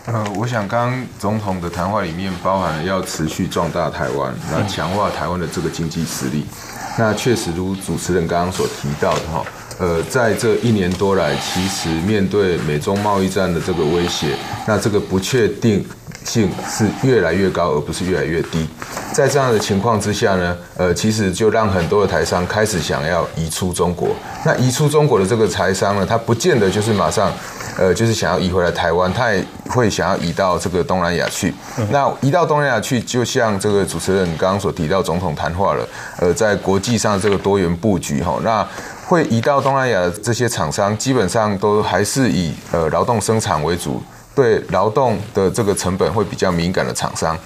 [0.07, 6.46] 呃，我想刚刚总统的谈话里面包含了要持续壮大台湾，那强化台湾的这个经济实力。
[6.96, 9.44] 那确实如主持人刚刚所提到的哈，
[9.79, 15.85] 呃，在这一年多来，其实面对美中贸易战的这个威胁，那这个不确定。
[16.25, 18.68] 性是越来越高，而不是越来越低。
[19.12, 24.11] 在这样的情况之下呢，呃，其实就让很多的台商开始想要移出中国。
[24.44, 27.33] 那移出中国的这个台商呢，他不见得就是马上，
[27.79, 31.53] 呃，就是想要移回来台湾，他也会想要移到这个东南亚去。
[31.91, 38.67] 那移到东南亚去，就像这个主持人刚刚所提到，总统谈话了，呃，在国际上这个多元布局哈，那
[39.07, 44.03] 会移到东南亚的这些厂商，基本上都还是以呃劳动生产为主。
[44.35, 47.37] 对劳动的这个成本会比较敏感的厂商，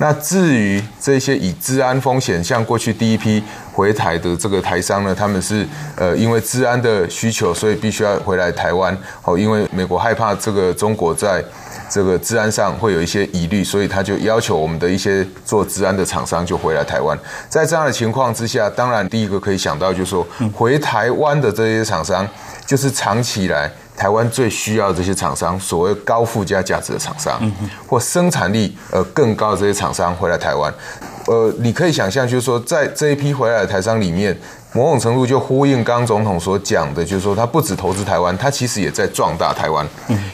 [0.00, 11.44] 那至于这些以治安风险，像过去第一批回台的这个台商呢，他们是呃因为治安的需求，所以必须要回来台湾哦，因为美国害怕这个中国在
[11.90, 17.18] 这个治安上会有一些疑虑，所以他就要求我们的一些做治安的厂商就回来台湾。
[17.50, 22.26] 在这样的情况之下，当然第一个可以想到就是说，回台湾的这些厂商
[22.64, 23.70] 就是长期以来。
[24.00, 27.38] 台湾最需要这些厂商，所谓高附加价值的厂商，
[27.86, 30.72] 或生产力呃更高的这些厂商回来台湾，
[31.26, 34.34] 呃，你可以想象，就是说，在这一批回来的台商里面，
[34.72, 39.86] 某种程度就呼应刚总统所讲的，就是说，他不止投资台湾，他其实也在壮大台湾。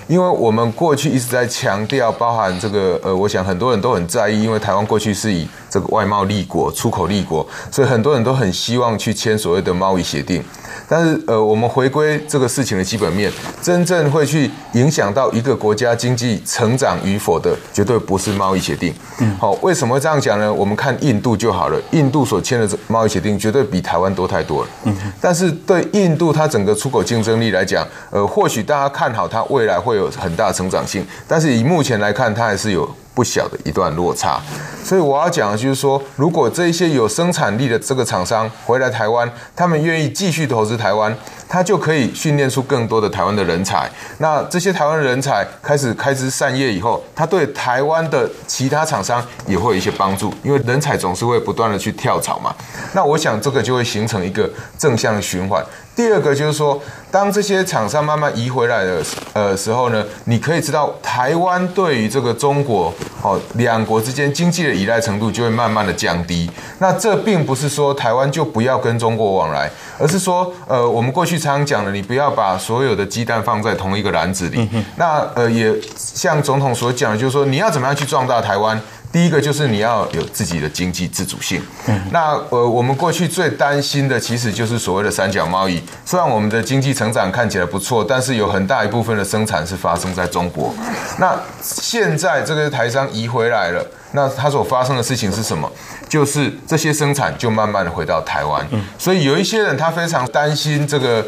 [0.07, 10.43] 因为我们过去一直在强调，包含这个呃，我想很多人都很在意，因为台湾过去是以这个外贸立国、出口立国，所以很多人都很希望去签所谓的贸易协定。
[10.89, 18.95] 但是，呃，我们回归这个事情的基本面，真正会去影响到一个国家经济成长与否的，绝对不是贸易协定。
[19.21, 20.51] 嗯，好，为什么这样讲呢？
[20.51, 24.71] 我们看印度就好了，印度所签的贸易协定绝对比台湾多太多了。
[24.85, 32.89] 嗯，但是对印度它整个出口竞争力来讲，呃，或许大家看好它未来会有很大成长性，但是以目前来看，它还是有。
[33.17, 34.39] 不小的一段落差，
[34.85, 39.27] 所以我要讲的就是说，如果这一些有生产力的这个厂商回来台湾，
[39.57, 41.17] 他们愿意继续投资台湾，
[41.49, 43.91] 他就可以训练出更多的台湾的人才。
[44.19, 52.55] 那这些台湾人才开始开枝散叶以后，他对台湾的其他厂商也会有一些帮助，因为人才总是会不断的去跳槽嘛。
[52.93, 55.65] 那我想这个就会形成一个正向循环。
[55.95, 56.79] 第二个就是说，
[57.11, 66.51] 当这些厂商慢慢移回来的呃时候呢，你可以知道台湾对于这个中国哦两国之间经济的依赖程度就会慢慢的降低。
[66.81, 74.69] 那这并不是说台湾就不要跟中国往来，而是说呃我们过去常常讲的，你不要把所有的鸡蛋放在同一个篮子里。
[74.97, 78.81] 那呃也像总统所讲的，就是说你要怎么样去壮大台湾。
[79.13, 81.63] 第一个就是你要有自己的经济自主性。
[82.11, 85.83] 那呃，我们过去最担心的其实就是所谓的三角贸易。
[86.05, 90.75] 虽然我们的经济成长看起来不错，但是有很大一部分的生产是发生在中国。
[91.19, 95.71] 那现在这个台商移回来了，那它所发生的事情是什么？
[96.09, 98.67] 就是这些生产就慢慢的回到台湾。
[98.99, 101.25] 所以有一些人他非常担心这个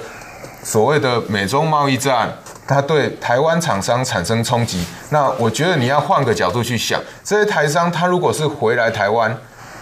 [0.62, 2.32] 所谓的美中贸易战。
[2.70, 9.34] 它对台湾厂商产生冲击，那我觉得你要换个角度去想，这些台商他如果是回来台湾，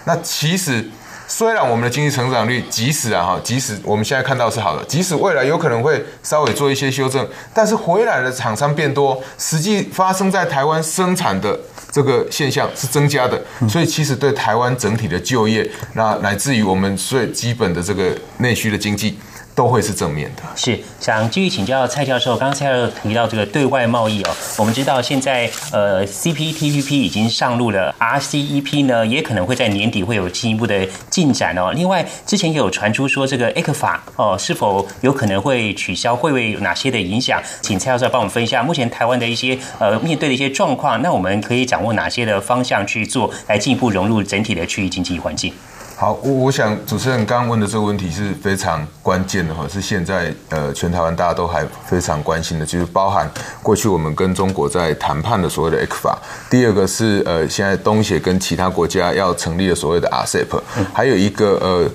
[0.04, 0.88] 那其实
[1.28, 11.58] 虽然我们的经济成长率即使啊哈，即使我们现在看到是好的，即使未来有可能会稍微做一些修正，但是回来的厂商变多，实际发生在台湾生产的
[11.90, 19.18] 这个现象是增加的，所以其实对台湾整体的就业，那乃至于我们最基本的这个内需的经济。
[19.56, 20.42] 都会是正面的。
[20.54, 31.72] 是想继续请教蔡教授，刚才提到这个对外贸易哦，我们知道现在呃 CPTPP 已经上路了，RCEP 呢也可能会在年底会有进一步的进展哦。
[31.74, 37.42] 另外之前也有传出说这个 ECFA 哦是否有可能会取消，会为有哪些的影响？
[37.62, 45.50] 请蔡教授帮我们分析一下目前台湾的一些呃面对的一些状况，那我们可以掌握哪些的方向去做，来进一步融入整体的区域经济环境？
[45.98, 53.26] 好，我我想主持人刚刚问的这个问题是非常关键的哈，是现在呃全台湾大家都还非常关心的，就是包含
[53.62, 56.18] 过去我们跟中国在谈判的所谓的 e c f a
[56.50, 60.60] 第二个是呃现在东协跟其他国家要成立的所谓的 RCEP，
[60.92, 61.88] 还有一个呃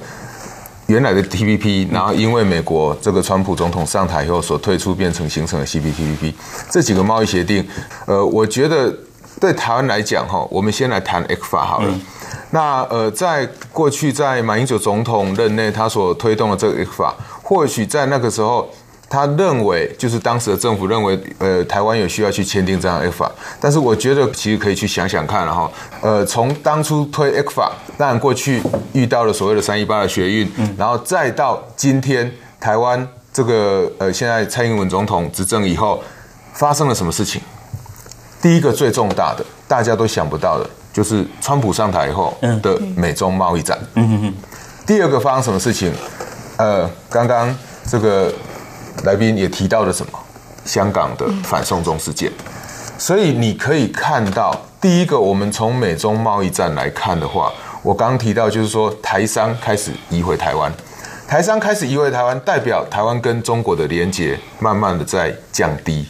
[0.87, 6.33] 原来的 TPP，然后因为美国这个川普总统上台以后所退出，变成形成了 CPTPP
[6.71, 7.67] 这几个贸易协定，
[8.07, 8.91] 呃，我觉得
[9.39, 11.93] 对台湾来讲哈，我们先来谈 e c f a 好了。
[12.51, 18.69] 那呃，在过去在马英九总统任内，他所推动的这个法，或许在那个时候，
[19.09, 23.31] 他认为就是当时的政府认为，呃，台湾有需要去签订这样 F 法。
[23.59, 25.71] 但是我觉得其实可以去想想看了哈，
[26.01, 32.29] 呃，从当初推 F 法，当然过去遇到了所谓的三一八的学运，然后再到今天
[32.59, 36.03] 台湾这个呃，现在蔡英文总统执政以后，
[36.53, 37.41] 发生了什么事情？
[38.41, 40.69] 第一个最重大的，大家都想不到的。
[40.93, 43.77] 就是川普上台以后的美中贸易战。
[44.85, 45.93] 第二个发生什么事情？
[46.57, 47.55] 呃，刚刚
[47.87, 48.31] 这个
[49.03, 50.19] 来宾也提到了什么？
[50.65, 52.31] 香港的反送中事件。
[52.97, 60.71] 所以你可以看到，第一个，我们从美中贸易战来看的话，我刚刚提到就是说，台商开始移回台湾，
[61.27, 66.07] 台商开始移回台湾，代表台湾跟中国的连结慢慢的在降低。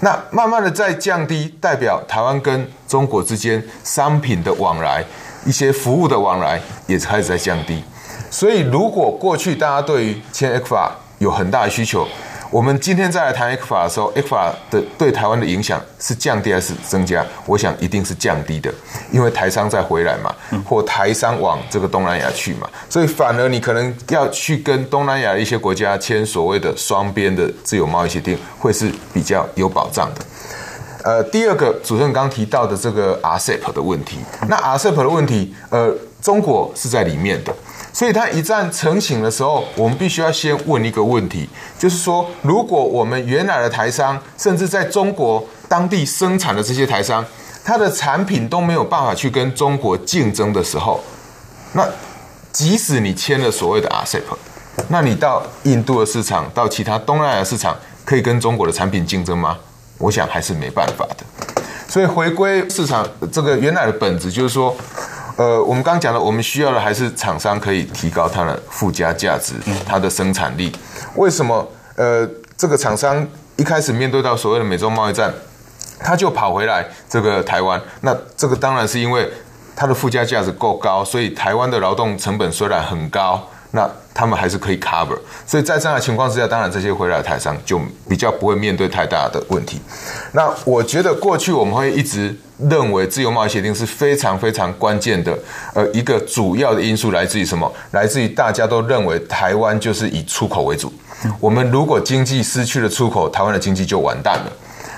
[0.00, 5.04] 那慢慢的在降低，代表台湾跟中国之间商品的往来、
[5.44, 7.82] 一些服务的往来也开始在降低。
[8.30, 12.06] 所以，如果过去大家对于签 F 法有很大的需求，
[12.50, 17.24] 我们今天再来谈 X 法的时候，X 法的对台湾的影响是降低还是增加？
[17.46, 18.72] 我想一定是降低的，
[19.12, 20.34] 因为台商再回来嘛，
[20.64, 30.24] 或台商往这个东南亚去嘛，所以反而你可能要去跟东南亚一些国家签所谓的双边的自由贸易协定，会是比较有保障的。
[31.04, 37.54] 呃，第二个主持人刚提到的这个 RCEP 的问题，那 RCEP 的问题，呃，中国是在里面的。
[37.92, 47.24] 所以它一旦成型的时候，我们必须要先问一个问题，就是说，如果我们原来的台商，甚至在中国当地生产的这些台商，
[47.64, 51.00] 它的产品都没有办法去跟中国竞争的时候，
[51.72, 51.84] 那
[52.52, 54.22] 即使你签了所谓的 RCEP，
[54.88, 59.58] 那你到印度的市场，到其他东南亚市场，可以跟中国的产品竞争吗？
[59.98, 61.26] 我想还是没办法的。
[61.88, 64.76] 所以回归市场这个原来的本质，就是说。
[65.40, 69.54] 呃，我们刚刚讲的，我们需要的还是厂商可以提高它的附加价值，
[69.86, 70.70] 它的生产力。
[71.14, 71.66] 为什么？
[71.96, 72.28] 呃，
[72.58, 73.26] 这个厂商
[73.56, 75.32] 一开始面对到所谓的美洲贸易战，
[76.00, 77.80] 他就跑回来这个台湾。
[78.02, 79.26] 那这个当然是因为
[79.74, 83.42] 它的附加价值够高，所以台湾的劳动成本虽然很高。
[83.70, 85.16] 那他们还是可以 cover，
[85.46, 89.80] 所以在这样的情况之下，当然这些回来的台商就比较不会面对太大的问题。
[90.32, 92.36] 那我觉得过去我们会一直
[92.68, 95.38] 认为自由贸易协定是非常非常关键的，
[95.74, 97.72] 呃，一个主要的因素来自于什么？
[97.92, 100.92] 来自于大家都认为台湾就是以出口为主，
[101.38, 104.52] 我们如果经济失去了出口，台湾的经济就完蛋了。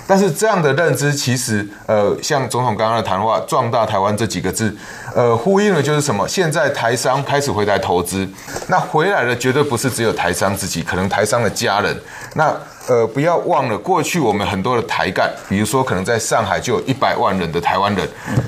[0.05, 4.75] 但是这样的认知，其实呃，像总统刚刚的谈话“壮大台湾”这几个字，
[5.15, 6.27] 呃，呼应的就是什么？
[6.27, 8.27] 现在台商开始回来投资，
[8.67, 11.97] 那回来的绝对不是只有台商自己，可能台商的家人。
[12.35, 12.53] 那
[12.87, 18.05] 呃，不要忘了过去我们很多的台干，比如说可能在上海就有一百万人的台湾人，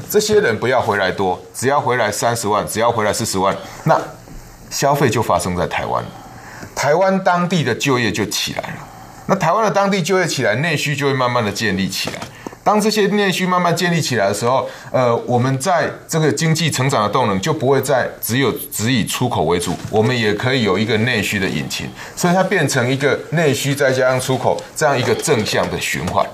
[0.10, 3.98] 这些人不要回来多，只要回来三十万，只要回来四十万，那
[4.70, 6.04] 消费就发生在台湾，
[6.76, 8.78] 台湾当地的就业就起来了。
[9.28, 12.16] 那台湾的当地就业起来，内需就会慢慢的建立起来。
[12.64, 26.26] 当这些内需慢慢建立起来的时候，呃，我们在这个经济成长的动能就不会再只有只以出口为主，我们也可以有一个内需的引擎，所以它变成一个内需再加上出口这样一个正向的循环。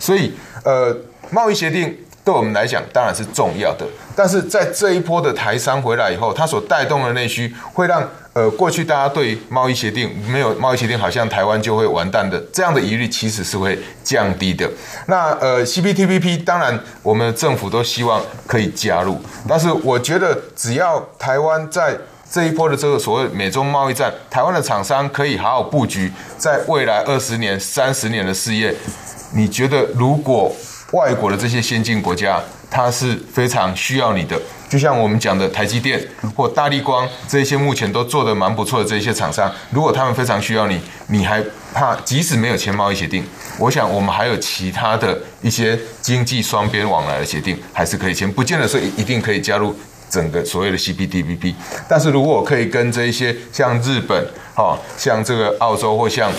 [0.00, 0.32] 所以，
[0.64, 0.96] 呃，
[1.30, 3.86] 贸易协定对我们来讲当然是重要的，
[4.16, 8.08] 但是在这一波的台商回来以后，它所带动的内需会让。
[8.36, 14.70] 呃，过去大家对贸易协定没有贸易协定，好像台湾就会完蛋的这样的疑虑，其实是会降低的。
[15.06, 19.18] 那呃，CPTPP 当然我们政府都希望可以加入，
[19.48, 21.96] 但是我觉得只要台湾在
[22.30, 28.74] 这一波的这个所谓美中贸易战，台湾的厂商可以好好布局，在未来二十年、三十年的事业，
[29.32, 30.54] 你觉得如果
[30.92, 34.40] 外国的这些先进国家，它是非常需要你的。
[34.68, 41.40] 就像我们讲的台积电或大力光这些目前都做的蛮不错的这些厂商，如果他们非常需要你，你还
[41.72, 43.24] 怕即使没有签贸易协定，
[43.58, 49.72] 我想我们还有其他的一些经济双边往来的协定还是可以签，不见得说一定可以加入
[50.10, 51.54] 整个所谓的 CPTPP。
[51.88, 56.32] 但是如果我可以跟这一些像日本、哈像这个澳洲或像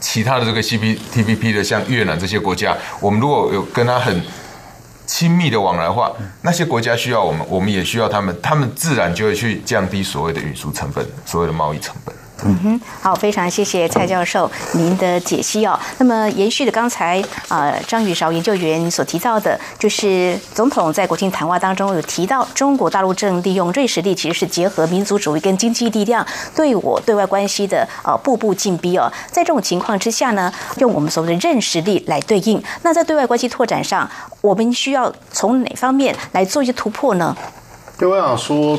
[0.00, 4.22] 其他的这个 CPTPP 的像越南这些国家，我们如果有跟他很
[5.06, 12.14] 亲密的往来话，那些国家需要我们，我们也需要他们，他们自然就会去降低所谓的运输成本，所谓的贸易成本。
[12.44, 15.78] 嗯哼，好，非常谢谢蔡教授您的解析哦。
[15.96, 26.24] 那么延续的刚才啊张宇韶研究员所提到的，就是总统在国庆谈话当中有提到，中国大陆正利用瑞士力，其实是结合民族主义跟经济力量，
[26.54, 29.10] 对我对外关系的呃步步进逼哦。
[29.30, 32.62] 在这种情况之下呢，用我们所谓的认识力来对应。
[32.82, 34.08] 那在对外关系拓展上，
[34.42, 37.34] 我们需要从哪方面来做一些突破呢？
[37.98, 38.78] 对，我想说，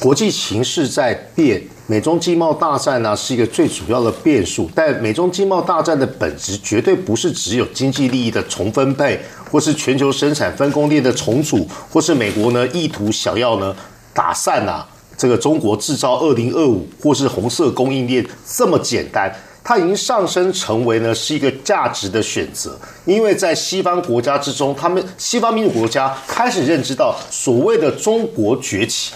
[0.00, 1.62] 国际形势在变。
[1.90, 9.18] 美中经贸大战呢是一个最主要的变数，但美中经贸大战的本质绝对不是只有经济利益的重分配，
[9.50, 13.74] 或是全球生产分工链的重组，或是美国呢意图想要呢
[14.12, 14.84] 打散呐
[15.16, 19.34] 这个中国制造二零二五，或是红色供应链这么简单，
[19.64, 29.14] 它已经上升成为呢是一个价值的选择，因为在西方国家之中，他们西方民主国家开始认知到所谓的中国崛起。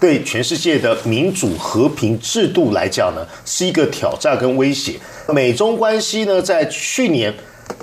[0.00, 4.94] 对全世界的民主和平制度来讲呢，是一个挑战跟威胁。
[5.28, 7.34] 美中关系呢，在去年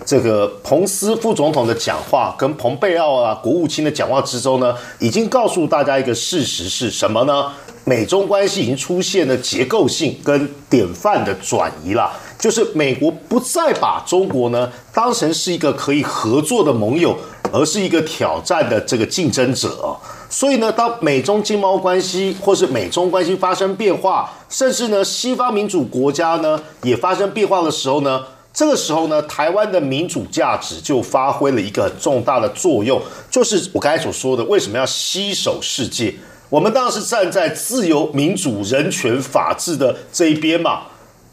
[0.05, 7.51] 这个彭斯副总统的讲话跟蓬佩奥啊国务卿的讲话之中呢，已经告诉大家一个事实是什么呢？
[7.83, 17.15] 美中关系已经出现了结构性跟典范的转移了，就是美国不再把中国呢当成是一个可以合作的盟友，
[17.55, 19.95] 而是一个挑战的这个竞争者。
[20.29, 28.21] 所以呢，当美中经贸关系或是美中关系发生变化，甚至呢西方民主国家呢也发生变化的时候呢，
[28.53, 33.01] 这个时候呢，台湾的民主价值就发挥了一个很重大的作用，
[33.31, 36.13] 就是我刚才所说的，为什么要吸手世界？
[36.49, 40.81] 我们当然是站在自由、民主、人权、法治的这一边嘛。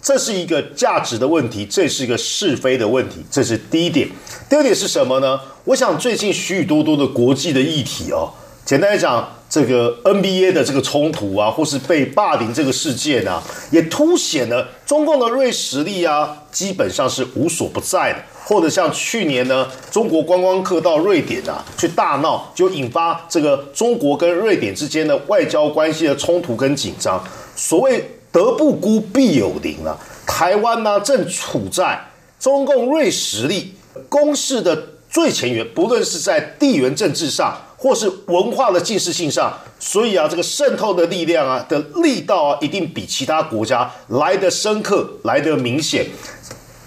[0.00, 4.08] 这是一个价值的问题，这是一个是非的问题，这是第一点。
[4.50, 5.38] 第二点是什么呢？
[5.64, 8.28] 我想最近许许多多的国际的议题哦。
[8.64, 13.40] 简单来讲，这个 NBA 的这个冲突啊，或是被霸凌这个事件啊，
[13.70, 18.18] 也凸显了中共的锐实力啊，基本上是无所不在的。
[18.44, 27.22] 或者像去年呢，中国观光客到瑞典啊去大闹，就引发这个中国跟瑞典之间的外交关系的冲突跟紧张。
[27.54, 29.96] 所谓德不孤，必有邻啊，
[30.26, 32.00] 台湾呢正处在
[32.40, 33.74] 中共锐实力
[34.08, 34.76] 攻势的
[35.12, 37.56] 最前沿，不论是在地缘政治上。
[37.82, 46.06] 或是文化的近视性上，所以啊，这个渗透的力量啊的力道啊，一定比其他国家来的深刻，来的明显。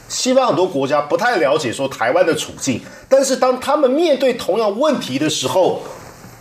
[0.08, 5.82] 西方很多国家不太了解说台湾的处境，但是当他们面对同样问题的时候，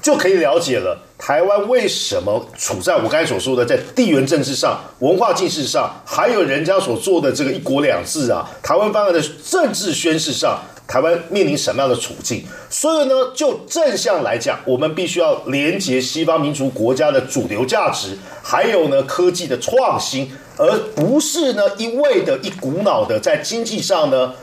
[0.01, 10.63] 就可以了解了台湾为什么处在我刚才所说的在地缘政治上、文化近视上，还有人家所做的这个一国两制啊，台湾方案的政治宣誓上。
[10.87, 12.45] 台湾面临什么样的处境？
[12.69, 24.35] 所以呢，就正向来讲，我们必须要连接西方民族国家的主流价值，还有呢科技的创新，而不是呢一味的一股脑的在经济上呢，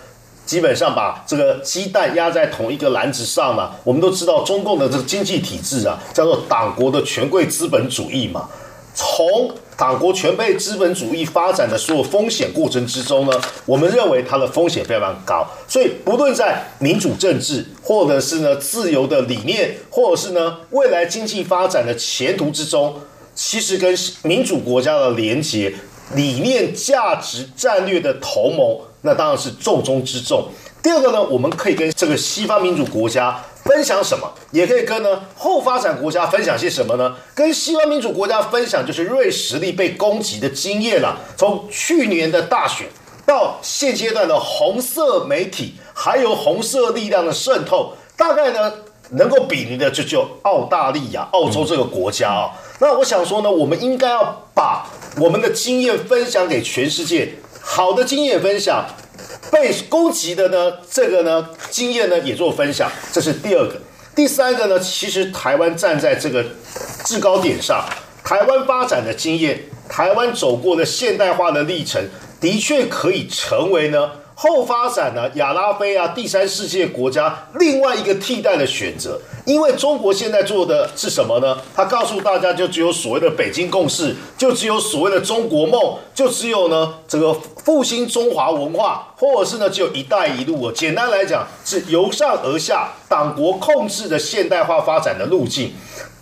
[0.45, 3.71] 基本上把这个鸡蛋压在同一个篮子上嘛。
[3.83, 8.49] 我们都知道，中共的这个经济体制啊，叫做党国的权贵资本主义嘛，
[9.01, 9.51] 从。
[9.77, 15.43] 党国全被资本主义发展的所有风险过程之中呢，我们认为它的风险非常高。
[15.67, 22.93] 所以，不论在民主政治，或者是呢自由的理念，或者是呢未来经济发展的前途之中，
[23.33, 25.73] 其实跟民主国家的连结、
[26.13, 30.47] 理念、价值、战略的同盟，那当然是重中之重。
[30.83, 33.43] 第二个呢，我们可以跟这个西方民主国家。
[33.63, 37.15] 分享什么，也可以跟呢后发展国家分享些什么呢？
[37.35, 41.17] 跟西方民主国家分享就是瑞实力被攻击的经验了。
[41.37, 42.87] 从去年的大选
[43.25, 48.73] 到现阶段的红色媒体，还有红色力量的渗透，大概呢
[49.11, 52.51] 能够比拟的就就澳大利亚、澳洲这个国家啊。
[52.79, 54.85] 那我想说呢，我们应该要把
[55.17, 57.31] 我们的经验分享给全世界，
[57.73, 58.85] 好的经验分享。
[59.49, 63.75] 被攻击的呢，这个呢经验呢也做分享，这是第二个。
[64.13, 66.43] 第三个呢，其实台湾站在这个
[67.05, 67.85] 制高点上，
[68.25, 72.03] 台湾发展的经验，台湾走过的现代化的历程，
[72.41, 74.11] 的确可以成为呢
[74.43, 79.21] 后发展呢，亚拉非啊，第三世界国家另外一个替代的选择。
[79.45, 81.55] 因为中国现在做的是什么呢？
[81.75, 87.31] 他告诉大家，就只有所谓的北京共识，就只有所谓的中国梦，就只有呢这个
[87.63, 90.71] 复兴中华文化，或者是呢只有一带一路。
[90.71, 95.71] 简单来讲，是由上而下，党国控制的现代化发展的路径。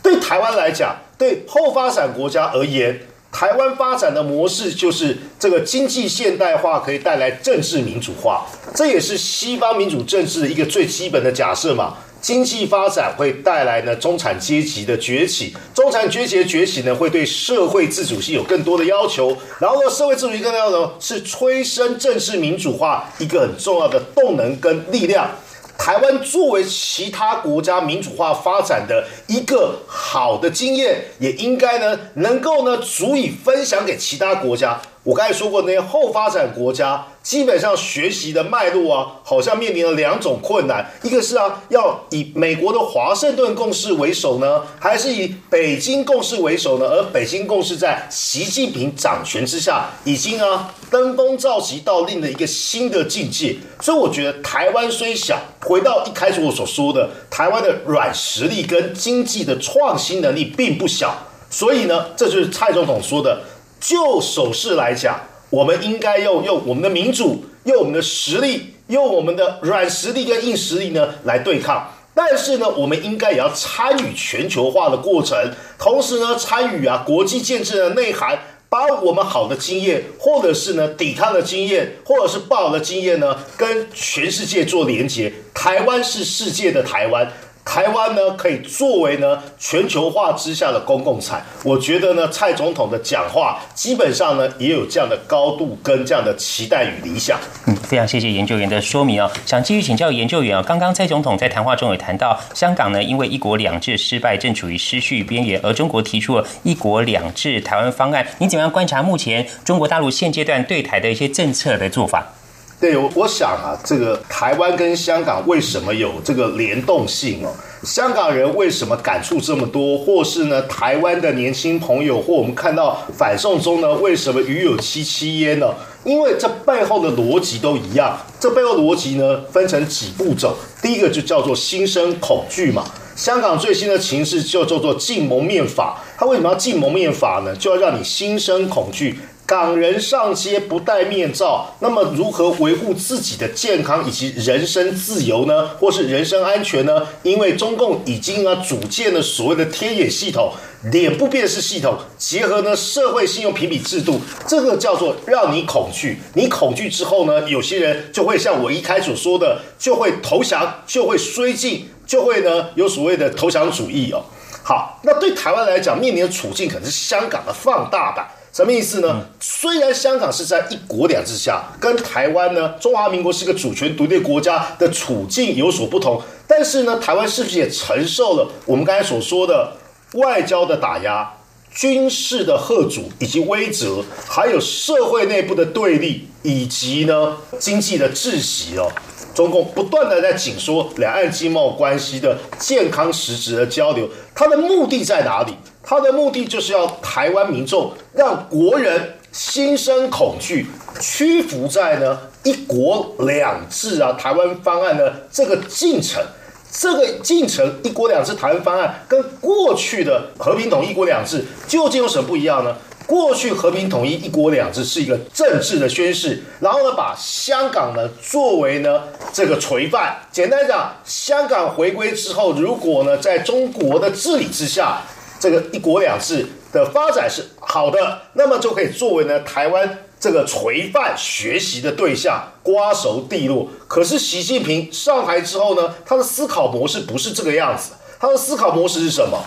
[0.03, 2.99] 对台湾来讲，对后发展国家而言。
[3.31, 11.97] 台湾发展的模式就是这个经济现代化可以带来政治民主化，这也是西方民主政治的一个最基本的假设嘛。
[12.21, 25.31] 经济发展会带来呢中产阶级的崛起，中产阶级的崛起呢会对社会自主性有更多的要求，然后呢社会自主性更要呢是催生政治民主化一个很重要的动能跟力量。
[25.79, 34.79] 台湾作为其他国家民主化发展的一个好的经验，也应该呢能够呢足以分享给其他国家。
[35.09, 46.85] 我刚才说过，那些后发展国家基本上学习的脉络啊，好像面临了两种困难：一个是啊，要以美国的华盛顿共识为首呢，还是以北京共识为首呢？
[46.85, 53.55] 而北京共识在习近平掌权之下，已经啊登峰造极到另的一个新的境界。
[53.81, 61.17] 所以我觉得，台湾虽小，回到一开始我所说的，台湾的软实力跟经济的创新能力并不小。
[61.49, 63.41] 所以呢，这就是蔡总统说的。
[63.79, 65.19] 就手势来讲，
[65.49, 71.91] 我们应该用用我们的民主，用我们的实力，用我们的软实力跟硬实力呢来对抗。
[72.13, 75.37] 但是呢，我们应该也要参与全球化的过程，
[75.77, 85.31] 同时呢，参与啊国际建设的内涵，把我们好的经验，或者是呢抵抗的经验，或者是不好的经验呢，跟全世界做连接。
[85.53, 87.31] 台湾是世界的台湾。
[87.69, 91.39] 台湾呢，可以作为呢全球化之下的公共财。
[91.63, 97.37] 我觉得呢，蔡总统的讲话基本上呢，也有这样的高度跟这样的期待与理想。
[97.67, 99.31] 嗯，非常谢谢研究员的说明啊。
[99.45, 108.25] 想继续请教研究员啊，刚刚蔡总统在谈话中也谈到，香港呢因为一国两制失败，正处于失序边缘，而中国提出了一国两制台湾方案。
[108.39, 112.33] 你怎么样观察目前中国大陆现阶段对台的一些政策的做法？
[112.79, 117.51] 对，我想啊，这个台湾跟香港为什么有这个联动性哦？
[117.83, 119.97] 香港人为什么感触这么多？
[119.97, 125.67] 或是呢，台湾的年轻朋友或我们看到反送中呢，为什么鱼有戚戚焉呢？
[126.05, 128.17] 因为这背后的逻辑都一样。
[128.39, 130.57] 这背后逻辑呢，分成几步走。
[130.81, 132.85] 第一个就叫做心生恐惧嘛。
[133.13, 136.01] 香港最新的情势就叫做禁蒙面法。
[136.17, 137.53] 它为什么要禁蒙面法呢？
[137.57, 139.19] 就要让你心生恐惧。
[139.49, 145.69] 港人上街不戴面罩，那么如何维护自己的健康以及人身自由呢？
[145.79, 147.07] 或是人身安全呢？
[147.23, 150.53] 因为中共已经啊组建了所谓的天眼系统、
[150.91, 156.19] 脸部辨识系统，结合呢社会信用评比制度，这个叫做让你恐惧。
[156.35, 164.21] 你恐惧之后呢，有些人就会像我一开始说的，就会投降，就会衰尽，就会呢有所谓的投降主义哦。
[164.61, 168.27] 好，那对台湾来讲，面临的处境可能是香港的放大版。
[168.51, 169.25] 什么意思呢？
[169.39, 179.73] 虽然香港是在一国两制下，跟台湾呢，中华民国是个主权独立国家的处境有所不同，但是呢，台湾是不是也承受了我们刚才所说的
[180.13, 181.31] 外交的打压、
[181.71, 188.91] 军事的贺阻以及威责，还有社会内部的对立，以及呢经济的窒息哦？
[189.35, 195.53] 中共不断的在紧缩两岸经贸关系的健康实质的交流，它的目的在哪里？
[195.89, 200.67] 它的目的就是要台湾民众让国人心生恐惧，
[200.99, 206.23] 屈服在呢一国两制啊台湾方案的这个进程。
[206.71, 212.75] 这个进程一国两制台湾方案跟过去的和平统一一国两制究竟有什么不一样呢？
[213.07, 219.01] 过去和平统一一国两制是一个政治的宣誓，然后呢，把香港呢作为呢
[219.33, 220.15] 这个垂范。
[220.31, 225.01] 简单讲，香港回归之后，如果呢在中国的治理之下，
[225.39, 233.69] 这个一国两制的发展是好的，那么就可以作为呢台湾这个垂范学习的对象，瓜熟蒂落。
[233.87, 239.41] 可是习近平上台之后呢，他的思考模式不是这个样子，他的思考模式是什么？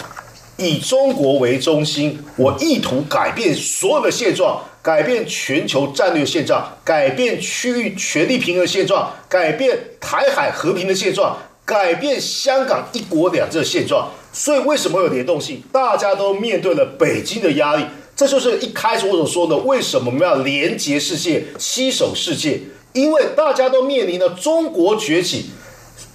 [0.57, 14.11] 以中国为中心，我意图改变所有的现状，改变全球战略现状，改变区域权力平衡现状，改变台海和平的现状，改变香港一国两制的现状。
[14.33, 15.63] 所以为什么有联动性？
[15.71, 17.85] 大家都面对了北京的压力，
[18.17, 22.61] 这就是一开始我所说的，为什么我们要连结世界、携手世界？
[22.93, 25.51] 因为大家都面临了中国崛起。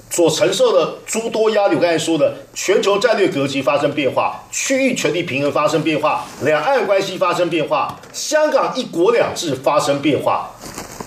[0.09, 10.49] 所承受的诸多压力，我刚才说的，全球战略格局发生变化，区域权力平衡发生变化，两岸关系发生变化，香港一国两制发生变化，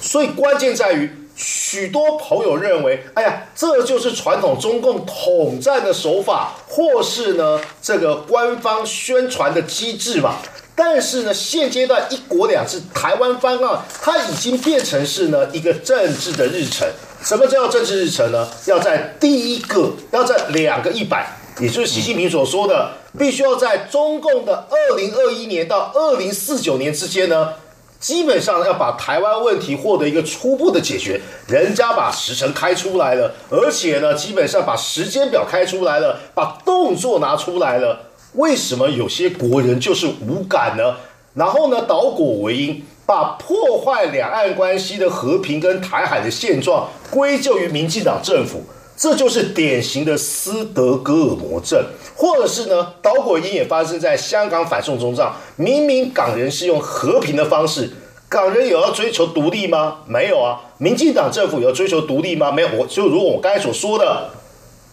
[0.02, 1.10] 所以关键在于
[1.42, 10.36] 许多朋友认为，哎呀，这就是传统中共统战的手法，或是呢这个官方宣传的机制嘛。
[10.76, 16.86] 但是呢，现阶段“一国两制”台湾方案，它已经变成是呢一个政治的日程。
[17.22, 18.48] 什么叫政治日程呢？
[18.66, 21.26] 要在第一个，要在两个一百，
[21.58, 27.54] 也就是习近平所说的，必须要在中共的二零二一年到二零四九年之间呢。
[28.00, 38.06] 基本上要把台湾问题获得一个初步的解决，人家把时程开出来了，而且呢，基本上把时间表开出来了，把动作拿出来了。
[38.32, 40.96] 为什么有些国人就是无感呢？
[41.34, 48.64] 然后呢，导果为因，把破坏两岸关系的和平跟台海的现状归咎于民进党政府。
[49.00, 51.82] 这就是典型的斯德哥尔摩症，
[52.14, 55.34] 或者是呢，导火因也发生在香港反送中上。
[55.56, 57.88] 明明港人是用和平的方式，
[58.28, 60.00] 港人有要追求独立吗？
[60.06, 60.60] 没有啊。
[60.76, 62.52] 民进党政府有追求独立吗？
[62.52, 62.68] 没有。
[62.76, 64.28] 我就如我刚才所说的，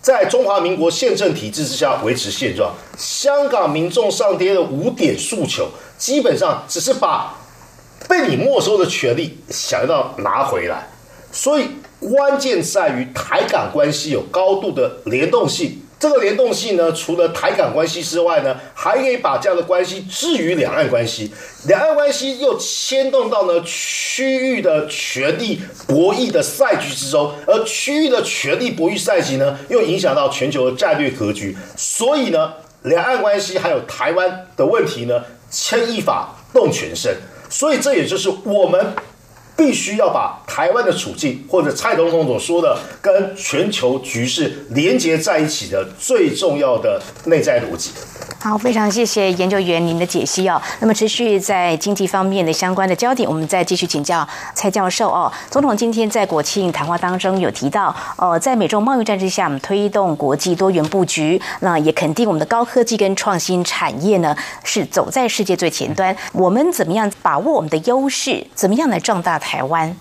[0.01, 7.36] 在中华民国宪政体制之下维持现状，香港民众上街的五点诉求，基本上只是把
[8.08, 10.88] 被你没收的权利想要拿回来，
[11.34, 11.68] 所以。
[12.00, 21.32] 关键在于台港关系有高度的联动性，这个联动性呢，除了台港关系之外呢，还可以把这样的关系置于两岸关系，
[21.66, 37.18] 两岸关系又牵动到呢区域的权力博弈的赛局之中，而区域的权力博弈赛局呢，又影响到全球的战略格局，所以呢，两岸关系还有台湾的问题呢，牵一发动全身，
[37.50, 38.93] 所以这也就是我们。
[39.58, 47.89] 必须要把台湾的处境，或者蔡总统所说的跟全球局势连接在一起的最重要的内在逻辑。
[48.39, 50.62] 好，非常谢谢研究员您的解析哦。
[50.80, 55.32] 那么持续在经济方面的相关的焦点，我们再继续请教蔡教授哦。
[55.49, 66.16] 总统今天在国庆谈话当中有提到，呃，在美中贸易战之下，我们推动国际多元布局，那也肯定我们的高科技跟创新产业呢是走在世界最前端。
[66.32, 68.45] 我们怎么样把握我们的优势？
[68.53, 69.39] 怎么样来壮大？
[69.48, 69.95] 台湾，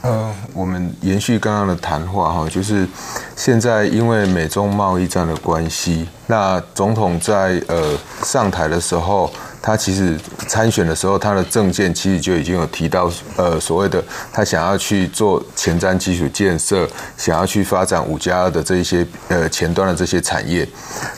[0.00, 2.88] 呃，我们延续刚刚的谈话哈，就是
[3.36, 9.30] 现在因为美中贸易战的关系，那总统在呃上台的时候。
[9.66, 16.86] 他其实参选的时候，他的政见其实就已经有提到，呃，所谓的他想要去做前瞻基础建设，
[17.16, 20.68] 想要去发展五加二的这一些呃前端的这些产业。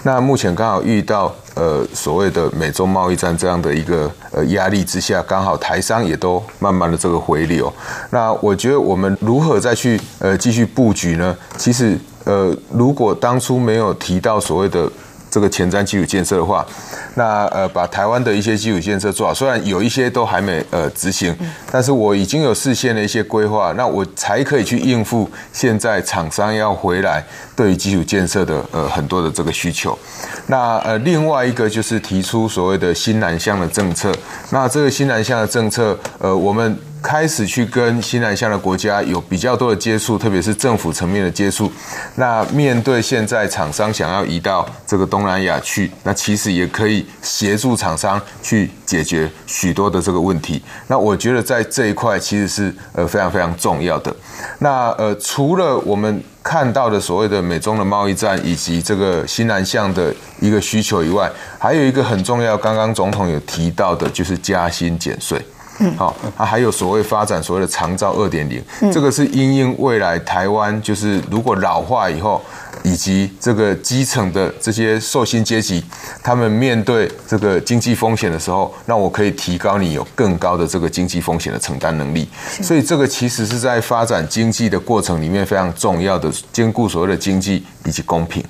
[0.05, 7.73] 那目前刚好遇到呃所谓的美洲贸易战这样的一个呃压力之下，刚好台商也都慢慢的这个回流。
[8.11, 11.37] 那我觉得我们如何再去呃继续布局呢？
[11.57, 14.89] 其实呃，如果当初没有提到所谓的。
[15.31, 16.67] 这个前瞻基础建设的话，
[17.15, 21.37] 那呃把台湾的一些基础建设做好，虽然有一些都还没呃执行，
[21.71, 27.25] 但是我已经有事先的一些规划，那我才可以去应付现在厂商要回来
[27.55, 29.99] 对于基础建设的呃很多的这个需求。
[30.47, 34.13] 那呃另外一个就是提出所谓的新南向的政策，
[34.51, 36.79] 那这个新南向的政策，呃我们。
[37.03, 41.71] 开始去跟西南向的国家有比较多的接触，特别是政府层面的接触。
[42.17, 50.61] 那面对现在厂商想要移到这个东南亚去，那其实也可以协助厂商去解决许多的这个问题。
[50.89, 54.15] 那我觉得在这一块其实是呃非常非常重要的。
[54.59, 65.41] 那呃除了我们看到的所谓的美中的贸易战以及这个西南向的一个需求以外，还有一个很重要，刚刚总统有提到的就是加薪减税。
[65.79, 72.41] 嗯，好，它还有所谓发展所谓的长照二点零，这个是因应未来台湾就是如果老化以后，
[72.83, 75.85] 以及这个基层的这些受薪阶级，
[76.23, 82.27] 他们面对这个经济风险的时候，让我可以提高你有更高的这个经济风险的承担能力。
[82.63, 88.43] 所以这个其实是在发展经济的过程里面非常重要的，兼顾所谓的经济以及公平。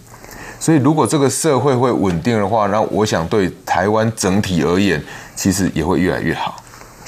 [0.60, 5.02] 所以如果这个社会会稳定的话，那我想对台湾整体而言，
[5.34, 6.56] 其实也会越来越好。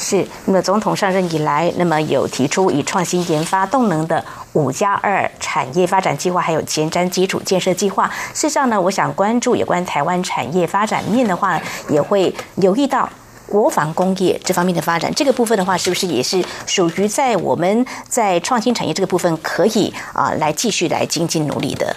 [0.00, 8.06] 是，那么总统上任以来，那么有提出以创新研发动能的五加二产业发展计划，还有前瞻基础建设计划。
[8.32, 13.10] 事实上呢，我想关注有关台湾产业发展面的话，也会留意到
[13.48, 15.12] 国防工业这方面的发展。
[15.12, 21.96] 这个部分的话，是不是也是属于在我们在创新产业这个部分可以啊来继续来精进努力的？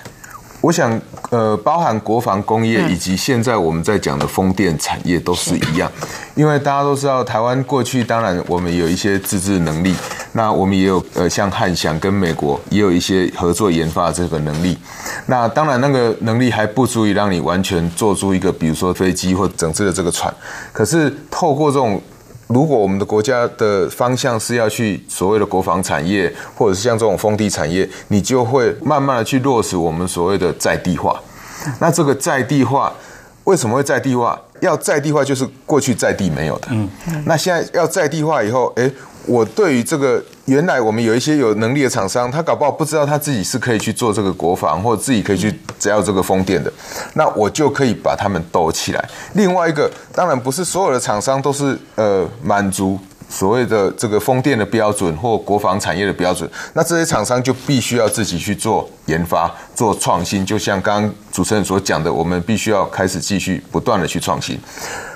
[0.61, 1.01] 我想，
[1.31, 5.91] 呃，包含国防工业以及现在我们在讲的风电产业都是一样，
[6.35, 9.95] 因为大家都知道，台湾过去当然我们有一些自制能力，
[10.33, 14.77] 那我们也有呃像汉翔跟美国也有一些合作研发这个能力，
[15.25, 20.31] 那当然那个能力还不足以让你完全做出一个比如说飞机或整治的这个船，
[20.71, 21.99] 可是透过这种。
[22.53, 31.19] 如果我们的国家的方向是要去所谓的国防产业，或者是像这种封地产业，你就会慢慢的去落实我们所谓的在地化。
[31.79, 32.93] 那这个在地化
[33.45, 34.39] 为什么会在地化？
[34.59, 36.67] 要在地化就是过去在地没有的。
[36.71, 36.87] 嗯，
[37.25, 38.91] 那现在要在地化以后，哎。
[39.25, 46.71] 我对于这个原来我们有一些有能力的厂商，他搞不好不知道他自己是可以去做这个国防，或者自己可以去只要这个风电的，
[47.13, 49.09] 那我就可以把他们抖起来。
[49.33, 52.99] 另外一个，当然不是所有的厂商都是呃满足
[53.29, 60.45] 所谓的这个风电的标准或国防产业的标准，那这些厂商就必须要自己去做研发、做创新。
[60.45, 64.59] 就像刚刚主持人所讲的，我们必须要开始继续不断的去创新。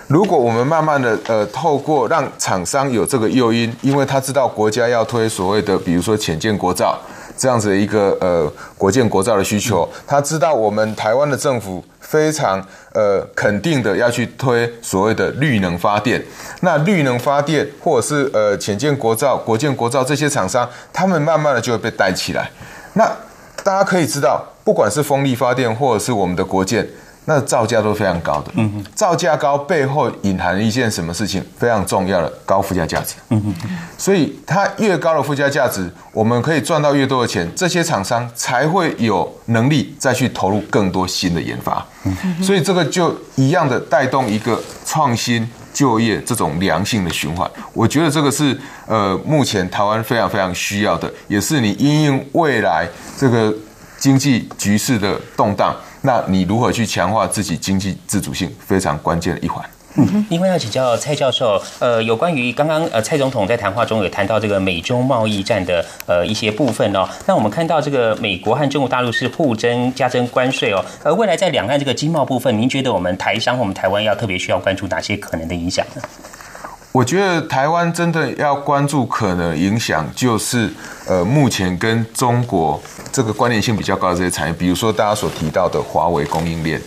[0.08, 6.96] 如果我们慢慢的呃，透过让厂商有这个诱因，因为他知道国家要推所谓的，比如说浅建国造
[7.36, 16.24] 这样子的一个呃国建国造的需求，他知道我们台湾的政府非常呃肯定的要去推所谓的绿能发电，
[16.62, 22.52] 那绿能发电或者是呃浅建国造、国建国造这些厂商，他们慢慢的就会被带起来。
[22.94, 23.12] 那
[23.64, 26.88] 大家可以知道，不管是风力发电或者是我们的国建。
[27.28, 33.54] 那造价都非常高的，嗯造价高背后隐含一件什么事情非常重要的高附加价值，嗯
[33.98, 48.56] 所以它越高的附加价值，我们可以赚到越多的钱，这些厂商才会有能力再去投入更多新的研发，嗯所以这个就一样的带动一个创新就业这种良性的循环，我觉得这个是
[48.86, 53.52] 呃目前台湾非常非常需要的，也是你因应未来这个
[53.98, 55.76] 经济局势的动荡。
[56.06, 59.66] 那你如何去强化自己经济自主性，非常关键的一环。
[59.98, 67.08] 嗯，另外要请教蔡教授，呃，有关于刚刚呃蔡总统在谈话中有谈到这个美中贸易战的呃一些部分哦。
[67.26, 76.02] 那我们看到这个美国和中国大陆是互增加征关税哦，而未来在两岸这个经贸部分，您觉得我们台商我们台湾要特别需要关注哪些可能的影响呢？
[76.96, 80.70] 我觉得台湾真的要关注可能影响，就是
[81.06, 82.82] 呃，目前跟中国
[83.12, 86.82] 这个关联性比较高的这些产业，比如说大家所提到的华为供应链，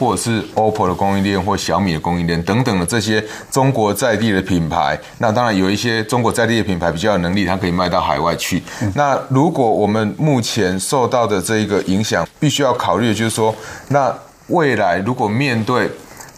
[0.00, 4.98] 或者是 OPPO 的供应链，或小米的供应链等等的这些中国在地的品牌。
[5.18, 8.62] 那当然有一些中国在地的品牌比较有能力，它可以卖到海外去。
[8.94, 13.54] 那如果我们目前受到的这一个影响，必须要考虑的就是说，
[13.88, 14.10] 那
[14.46, 15.90] 未来如果面对。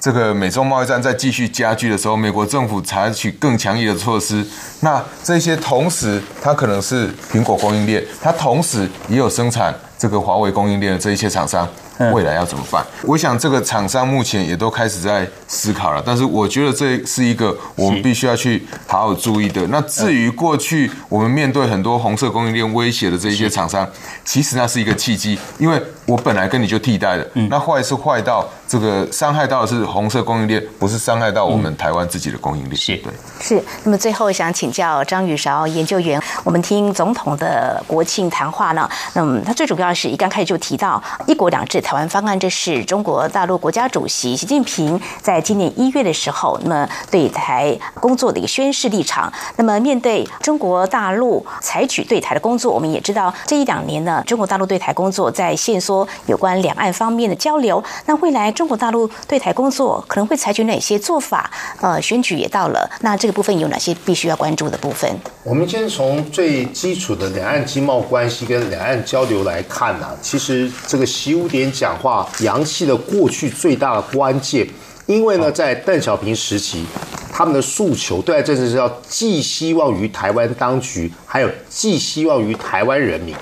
[0.05, 4.45] 这个美中贸易战在继续加剧的时候，美国政府采取更强硬的措施。
[4.81, 11.67] 那这些同时，它可能是苹果供应链，它同时也有生产这个华为供应链的这一些厂商。
[12.13, 12.85] 未来要怎么办？
[13.05, 19.65] 我想这个厂商目前也都开始在思考了，但是我觉得这是一个我们必须要去好好注意的。
[19.69, 23.89] 那至于过去我们面对很多红色供应链威胁的这一些厂商，
[24.25, 32.77] 其实那是一个契机，因为我本来跟你就替代了，那坏是坏到这个伤害到的是红色供应链，不是伤害到我们台湾自己的供应链。
[32.77, 33.63] 是对，是。
[33.85, 41.81] 那么最后想请教张宇韶研究员，我们听总统的国庆谈话呢，那么他最主要是一刚开始就提到一国两制。
[41.85, 49.31] 台湾方案，这是中国大陆国家主席习近平在今年一月的时候，那么对台工作的一个宣示立场。
[49.57, 57.85] 那么面对中国大陆采取对台的工作，我们也知道这一两年呢，中国大陆对台工作在限缩有关两岸方面的交流。
[58.07, 61.51] 那未来中中国大陆对台工作可能会采取哪些做法？
[61.83, 65.15] 呃，选举也到了，那这个部分有哪些必须要关注的部分？
[65.43, 71.71] 我们先从最基础的两岸经贸关系跟两岸交流来看呢，其实这个习五点。
[71.75, 74.65] 讲话扬气的过去最大的关键，
[75.07, 76.85] 因为呢，在邓小平时期，
[77.31, 83.35] 他们的诉求对外政策是要寄希望于台湾当局，还有寄希望于台湾人民。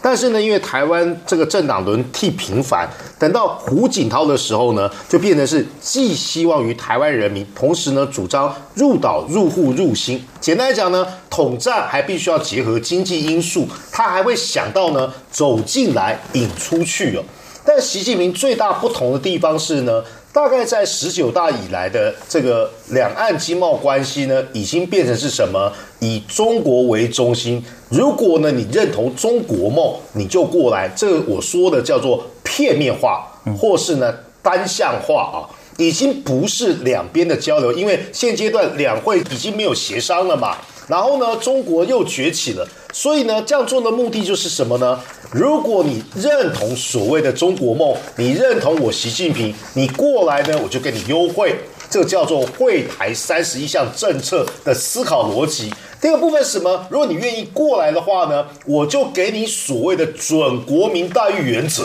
[0.00, 2.88] 但是呢，因为台湾这个政党轮替频繁，
[3.18, 10.24] 等到胡锦涛的时候呢，就变成是寄希望于台湾人民，同时呢，主张入岛、入户、入心。
[10.40, 17.24] 简单来讲呢，统战还必须要结合经济因素，他还会想到呢，走进来引出去哦。
[17.64, 20.02] 但习近平最大不同的地方是呢，
[20.32, 25.72] 大概在十九大以来的这个两岸经贸关系呢，已经变成是什么？
[26.00, 27.64] 以中国为中心。
[27.88, 30.88] 如果呢你认同中国梦，你就过来。
[30.94, 33.26] 这个我说的叫做片面化，
[33.58, 35.36] 或是呢单向化啊，
[35.78, 40.58] 已经不是两边的交流，因为现阶段两会已经没有协商了嘛。
[40.88, 44.98] 然后呢，中国又崛起了，所以呢，这样做的目的就是什么呢？
[45.30, 51.54] 如果你认同所谓的中国梦，你认同我习近平，你过来呢，我就给你优惠，
[51.90, 55.70] 这叫做会台三十一项政策的思考逻辑。
[56.00, 56.86] 第二个部分是什么？
[56.88, 61.84] 如果你愿意过来的话呢，我就给你所谓的准国民待遇原则，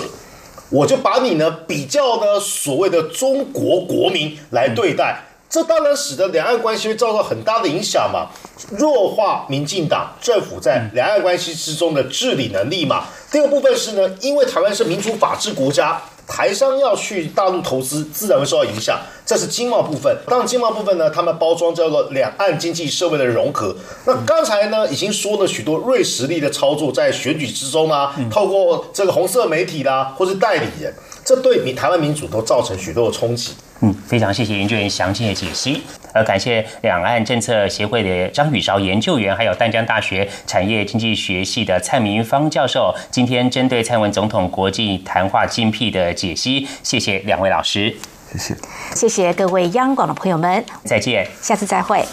[0.70, 5.22] 我就把你呢比较呢所谓的中国国民来对待。
[5.54, 8.26] 这当然使得两岸关系会遭到很大的影响嘛，
[8.72, 13.04] 弱化民进党政府在两岸关系之中的治理能力嘛。
[13.32, 16.02] 第二个部分是呢，因为台湾是民主法治国家。
[16.26, 18.98] 台商要去大陆投资，自然会受到影响。
[19.26, 20.18] 这是经贸部分。
[20.26, 23.76] 当然，经贸部分呢，他们包装叫做两岸经济社会的融合。
[24.06, 30.92] 那刚才呢，已经说了许多瑞实力的操作，在选举之中啊，透过这个红色媒体啦，或是代理人。
[31.26, 33.54] 这对民台湾民主都造成许多的冲击。
[33.86, 47.94] 嗯，非常谢谢研究员详细的解析，呃，感谢两岸政策协会的张宇韶研究员，还有淡江大学产业经济学系的蔡明芳教授，今天针对蔡文总统国际谈话精辟的解析，谢谢两位老师，
[48.32, 48.56] 谢谢，
[48.96, 52.06] 谢谢各位央广的朋友们，再见，下次再会。